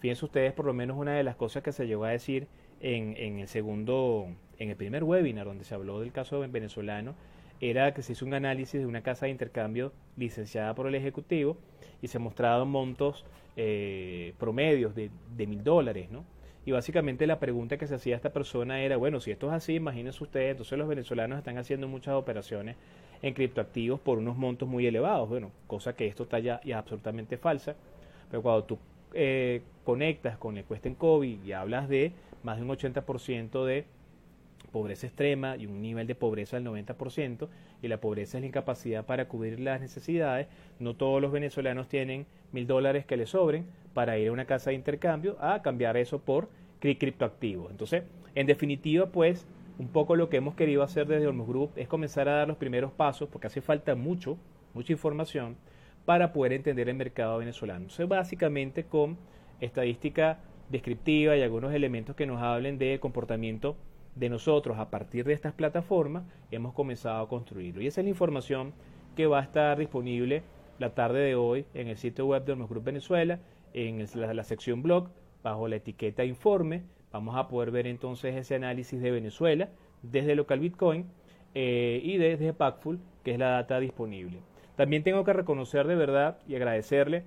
[0.00, 2.48] Fíjense ustedes por lo menos una de las cosas que se llegó a decir
[2.80, 4.26] en, en el segundo,
[4.58, 7.14] en el primer webinar donde se habló del caso venezolano,
[7.60, 11.56] era que se hizo un análisis de una casa de intercambio licenciada por el Ejecutivo
[12.02, 13.24] y se mostraban montos
[13.56, 15.10] eh, promedios de,
[15.46, 16.24] mil dólares, ¿no?
[16.66, 19.52] Y básicamente la pregunta que se hacía a esta persona era, bueno, si esto es
[19.52, 22.76] así, imagínense ustedes, entonces los venezolanos están haciendo muchas operaciones
[23.20, 27.76] en criptoactivos por unos montos muy elevados, bueno, cosa que esto está ya, absolutamente falsa,
[28.30, 28.78] pero cuando tú
[29.12, 33.84] eh, conectas con el Cuesta en COVID y hablas de más de un 80% de
[34.74, 37.46] pobreza extrema y un nivel de pobreza del 90%,
[37.80, 40.48] y la pobreza es la incapacidad para cubrir las necesidades,
[40.80, 44.70] no todos los venezolanos tienen mil dólares que les sobren para ir a una casa
[44.70, 46.48] de intercambio a cambiar eso por
[46.80, 47.70] criptoactivos.
[47.70, 48.02] Entonces,
[48.34, 49.46] en definitiva, pues,
[49.78, 52.56] un poco lo que hemos querido hacer desde Olmos Group es comenzar a dar los
[52.56, 54.36] primeros pasos, porque hace falta mucho,
[54.74, 55.56] mucha información,
[56.04, 57.82] para poder entender el mercado venezolano.
[57.82, 59.18] Entonces, básicamente con
[59.60, 63.76] estadística descriptiva y algunos elementos que nos hablen de comportamiento
[64.14, 67.82] de nosotros a partir de estas plataformas hemos comenzado a construirlo.
[67.82, 68.72] Y esa es la información
[69.16, 70.42] que va a estar disponible
[70.78, 73.38] la tarde de hoy en el sitio web de Olmos Group Venezuela,
[73.74, 75.08] en la, sección blog,
[75.42, 79.68] bajo la etiqueta informe, vamos a poder ver entonces ese análisis de Venezuela
[80.02, 81.06] desde local Bitcoin
[81.54, 84.40] eh, y desde Packful, que es la data disponible.
[84.76, 87.24] También tengo que reconocer de verdad y agradecerle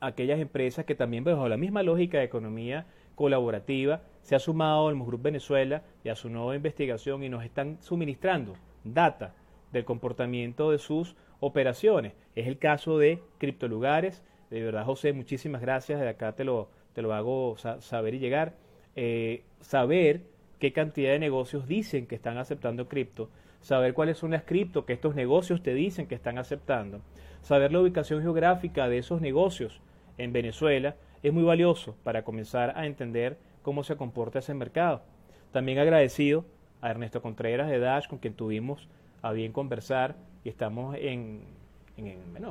[0.00, 4.88] a aquellas empresas que también bajo la misma lógica de economía colaborativa se ha sumado
[4.88, 9.34] al Group Venezuela y a su nueva investigación y nos están suministrando data
[9.70, 12.14] del comportamiento de sus operaciones.
[12.34, 14.22] Es el caso de Criptolugares.
[14.48, 16.00] De verdad, José, muchísimas gracias.
[16.00, 18.54] De acá te lo, te lo hago saber y llegar.
[18.96, 20.22] Eh, saber
[20.58, 23.28] qué cantidad de negocios dicen que están aceptando cripto.
[23.60, 27.02] Saber cuáles son las cripto que estos negocios te dicen que están aceptando.
[27.42, 29.82] Saber la ubicación geográfica de esos negocios
[30.16, 35.02] en Venezuela es muy valioso para comenzar a entender cómo se comporta ese mercado.
[35.50, 36.44] También agradecido
[36.80, 38.88] a Ernesto Contreras de Dash, con quien tuvimos
[39.22, 41.42] a bien conversar y estamos en,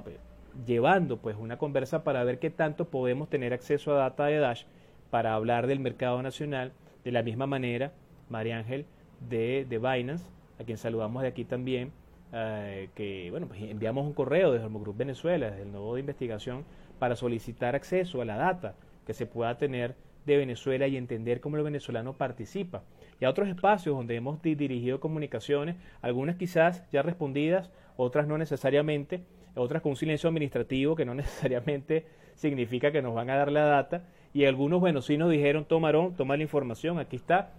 [0.04, 0.18] pues,
[0.66, 4.64] llevando pues una conversa para ver qué tanto podemos tener acceso a data de Dash
[5.12, 6.74] para hablar del mercado nacional.
[7.06, 7.92] De la misma manera,
[8.30, 8.86] María Ángel
[9.30, 10.26] de, de Binance,
[10.60, 11.92] a quien saludamos de aquí también,
[12.32, 16.00] eh, que bueno, pues enviamos un correo desde el Group Venezuela, desde el nuevo de
[16.00, 16.64] investigación,
[16.98, 18.74] para solicitar acceso a la data
[19.06, 19.96] que se pueda tener
[20.26, 22.84] de Venezuela y entender cómo el venezolano participa.
[23.20, 29.24] Y a otros espacios donde hemos dirigido comunicaciones, algunas quizás ya respondidas, otras no necesariamente,
[29.56, 32.06] otras con un silencio administrativo que no necesariamente
[32.36, 34.04] significa que nos van a dar la data.
[34.34, 37.52] Y algunos, bueno, sí nos dijeron, tomaron, toma la información, aquí está,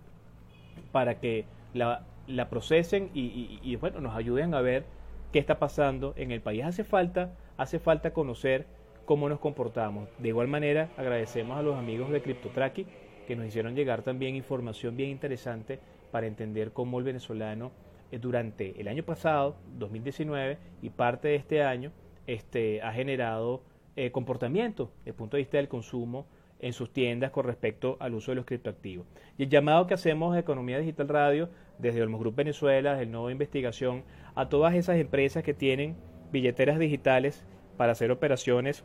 [0.91, 4.85] para que la, la procesen y, y, bueno, nos ayuden a ver
[5.33, 6.65] qué está pasando en el país.
[6.65, 8.67] Hace falta, hace falta conocer
[9.05, 10.09] cómo nos comportamos.
[10.19, 12.87] De igual manera, agradecemos a los amigos de CryptoTracky
[13.27, 15.79] que nos hicieron llegar también información bien interesante
[16.11, 17.73] para entender cómo el venezolano
[18.11, 21.93] eh, durante el año pasado, 2019, y parte de este año,
[22.27, 23.63] este, ha generado
[23.97, 26.27] eh, comportamiento desde el punto de vista del consumo
[26.61, 29.07] en sus tiendas con respecto al uso de los criptoactivos.
[29.37, 31.49] Y el llamado que hacemos de Economía Digital Radio,
[31.79, 35.97] desde Olmos Group Venezuela, desde el Nuevo Investigación, a todas esas empresas que tienen
[36.33, 37.45] billeteras digitales
[37.77, 38.85] para hacer operaciones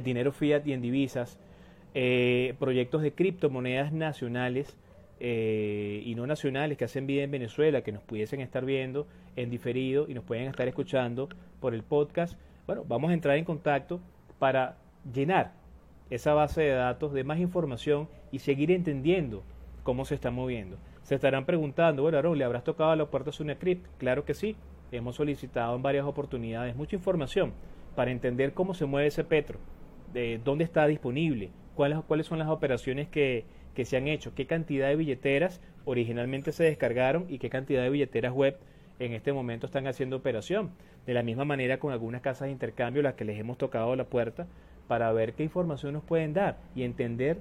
[0.00, 1.38] dinero fiat y en divisas,
[1.94, 4.76] eh, proyectos de criptomonedas nacionales
[5.20, 9.50] eh, y no nacionales que hacen vida en Venezuela, que nos pudiesen estar viendo en
[9.50, 11.28] diferido y nos pueden estar escuchando
[11.60, 12.38] por el podcast.
[12.66, 14.00] Bueno, vamos a entrar en contacto
[14.38, 14.76] para
[15.12, 15.52] llenar
[16.10, 19.42] esa base de datos de más información y seguir entendiendo
[19.82, 20.76] cómo se está moviendo.
[21.02, 23.86] Se estarán preguntando, bueno, Aaron, ¿le habrás tocado a la puerta a Sunecript?
[23.98, 24.56] Claro que sí.
[24.92, 27.52] Hemos solicitado en varias oportunidades mucha información
[27.94, 29.58] para entender cómo se mueve ese petro,
[30.12, 34.46] de dónde está disponible, cuáles, cuáles son las operaciones que, que se han hecho, qué
[34.46, 38.58] cantidad de billeteras originalmente se descargaron y qué cantidad de billeteras web
[38.98, 40.70] en este momento están haciendo operación.
[41.06, 44.04] De la misma manera con algunas casas de intercambio, las que les hemos tocado la
[44.04, 44.46] puerta,
[44.86, 47.38] para ver qué información nos pueden dar y entender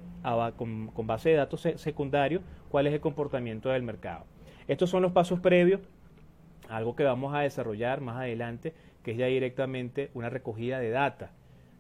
[0.57, 4.25] con, con, base de datos secundarios cuál es el comportamiento del mercado.
[4.67, 5.81] Estos son los pasos previos,
[6.69, 8.73] algo que vamos a desarrollar más adelante
[9.03, 11.31] que es ya directamente una recogida de data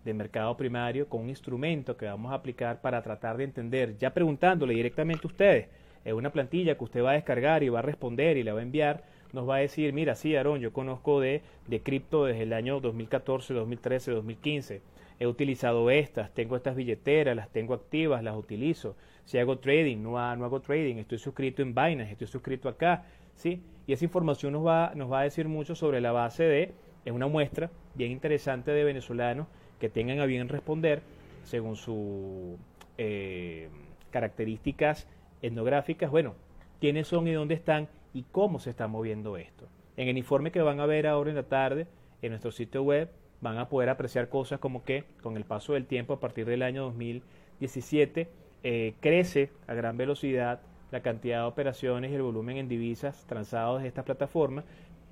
[0.03, 4.13] de mercado primario con un instrumento que vamos a aplicar para tratar de entender, ya
[4.13, 5.67] preguntándole directamente a ustedes,
[6.03, 8.59] es una plantilla que usted va a descargar y va a responder y la va
[8.59, 9.03] a enviar,
[9.33, 12.79] nos va a decir, mira, sí, Aaron, yo conozco de, de cripto desde el año
[12.79, 14.81] 2014, 2013, 2015,
[15.19, 18.95] he utilizado estas, tengo estas billeteras, las tengo activas, las utilizo,
[19.25, 23.05] si hago trading, no, no hago trading, estoy suscrito en Binance, estoy suscrito acá,
[23.35, 23.61] ¿sí?
[23.85, 26.73] Y esa información nos va, nos va a decir mucho sobre la base de
[27.05, 29.47] es una muestra bien interesante de venezolanos
[29.79, 31.01] que tengan a bien responder
[31.43, 32.57] según sus
[32.97, 33.69] eh,
[34.11, 35.07] características
[35.41, 36.35] etnográficas, bueno,
[36.79, 39.67] quiénes son y dónde están y cómo se está moviendo esto.
[39.97, 41.87] En el informe que van a ver ahora en la tarde
[42.21, 43.09] en nuestro sitio web
[43.41, 46.61] van a poder apreciar cosas como que con el paso del tiempo a partir del
[46.61, 48.29] año 2017
[48.63, 53.81] eh, crece a gran velocidad la cantidad de operaciones y el volumen en divisas transados
[53.81, 54.63] de esta plataforma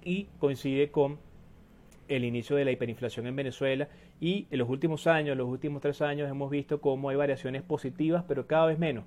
[0.04, 1.18] y coincide con
[2.10, 3.88] el inicio de la hiperinflación en Venezuela
[4.20, 8.26] y en los últimos años, los últimos tres años, hemos visto cómo hay variaciones positivas,
[8.28, 9.06] pero cada vez menos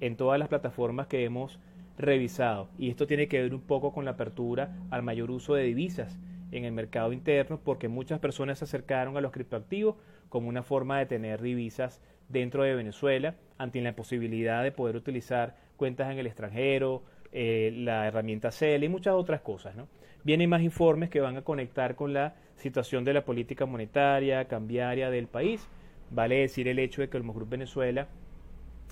[0.00, 1.58] en todas las plataformas que hemos
[1.98, 2.68] revisado.
[2.78, 6.18] Y esto tiene que ver un poco con la apertura al mayor uso de divisas
[6.52, 9.96] en el mercado interno, porque muchas personas se acercaron a los criptoactivos
[10.28, 15.56] como una forma de tener divisas dentro de Venezuela, ante la posibilidad de poder utilizar
[15.76, 19.74] cuentas en el extranjero, eh, la herramienta CEL y muchas otras cosas.
[19.74, 19.88] ¿no?
[20.24, 25.10] Vienen más informes que van a conectar con la situación de la política monetaria, cambiaria
[25.10, 25.68] del país.
[26.10, 28.08] Vale decir el hecho de que el Group Venezuela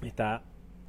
[0.03, 0.43] está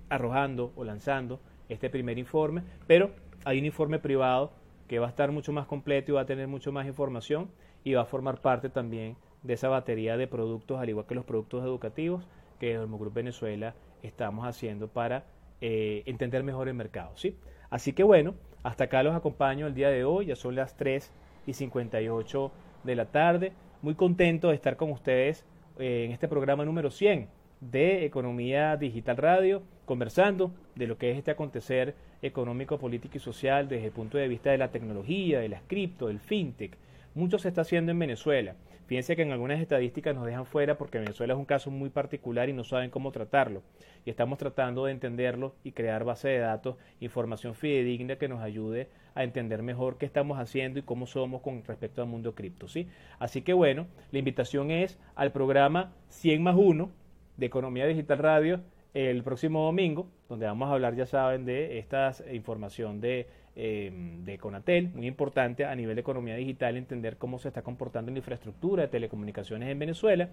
[0.10, 1.40] arrojando o lanzando
[1.70, 3.12] este primer informe, pero
[3.46, 4.52] hay un informe privado
[4.88, 7.50] que va a estar mucho más completo y va a tener mucho más información
[7.84, 11.26] y va a formar parte también de esa batería de productos, al igual que los
[11.26, 12.28] productos educativos
[12.60, 13.74] que el Group Venezuela
[14.04, 15.26] estamos haciendo para
[15.62, 17.12] eh, entender mejor el mercado.
[17.16, 17.38] ¿sí?
[17.70, 21.12] Así que bueno, hasta acá los acompaño el día de hoy, ya son las 3
[21.48, 22.52] y 58
[22.84, 23.54] de la tarde.
[23.82, 25.46] Muy contento de estar con ustedes
[25.80, 27.28] eh, en este programa número 100
[27.60, 33.68] de Economía Digital Radio, conversando de lo que es este acontecer económico, político y social
[33.68, 36.78] desde el punto de vista de la tecnología, de las cripto, del fintech.
[37.16, 38.56] Mucho se está haciendo en Venezuela.
[38.92, 42.50] Fíjense que en algunas estadísticas nos dejan fuera porque Venezuela es un caso muy particular
[42.50, 43.64] y no saben cómo tratarlo.
[44.04, 48.90] Y estamos tratando de entenderlo y crear base de datos, información fidedigna que nos ayude
[49.16, 52.68] a entender mejor qué estamos haciendo y cómo somos con respecto al mundo cripto.
[52.68, 52.90] ¿sí?
[53.18, 56.92] Así que bueno, la invitación es al programa 100 más 1
[57.38, 58.60] de Economía Digital Radio
[58.94, 64.38] el próximo domingo, donde vamos a hablar, ya saben, de esta información de Em, de
[64.38, 68.84] Conatel, muy importante a nivel de economía digital entender cómo se está comportando la infraestructura
[68.84, 70.30] de telecomunicaciones en Venezuela.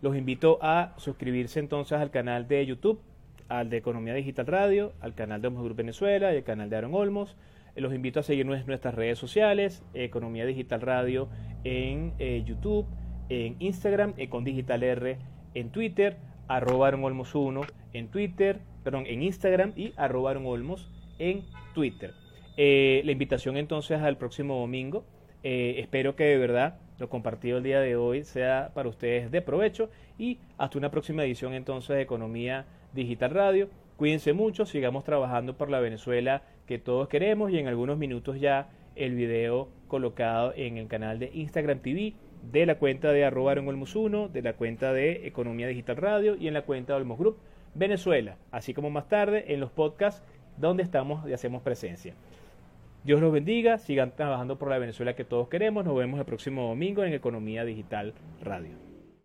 [0.00, 3.00] Los invito a suscribirse entonces al canal de YouTube,
[3.48, 6.76] al de Economía Digital Radio, al canal de Homos Group Venezuela y al canal de
[6.76, 7.36] Aaron Olmos.
[7.74, 11.28] Eh, los invito a seguirnos en nuestras redes sociales, Economía Digital Radio
[11.64, 12.86] en eh, YouTube,
[13.28, 15.18] en Instagram, Econ Digital R
[15.54, 20.88] en Twitter, arroba Aaron Olmos 1 en Twitter, perdón, en Instagram y arroba Aaron Olmos
[21.18, 21.44] en
[21.74, 22.14] Twitter.
[22.56, 25.04] Eh, la invitación entonces al próximo domingo.
[25.42, 29.40] Eh, espero que de verdad lo compartido el día de hoy sea para ustedes de
[29.40, 29.88] provecho
[30.18, 33.68] y hasta una próxima edición entonces de Economía Digital Radio.
[33.96, 38.68] Cuídense mucho, sigamos trabajando por la Venezuela que todos queremos y en algunos minutos ya
[38.96, 44.28] el video colocado en el canal de Instagram TV de la cuenta de arroba 1,
[44.28, 47.38] de la cuenta de Economía Digital Radio y en la cuenta de Olmos Group
[47.74, 50.24] Venezuela, así como más tarde en los podcasts
[50.60, 52.14] donde estamos y hacemos presencia.
[53.04, 55.84] Dios los bendiga, sigan trabajando por la Venezuela que todos queremos.
[55.84, 58.87] Nos vemos el próximo domingo en Economía Digital Radio.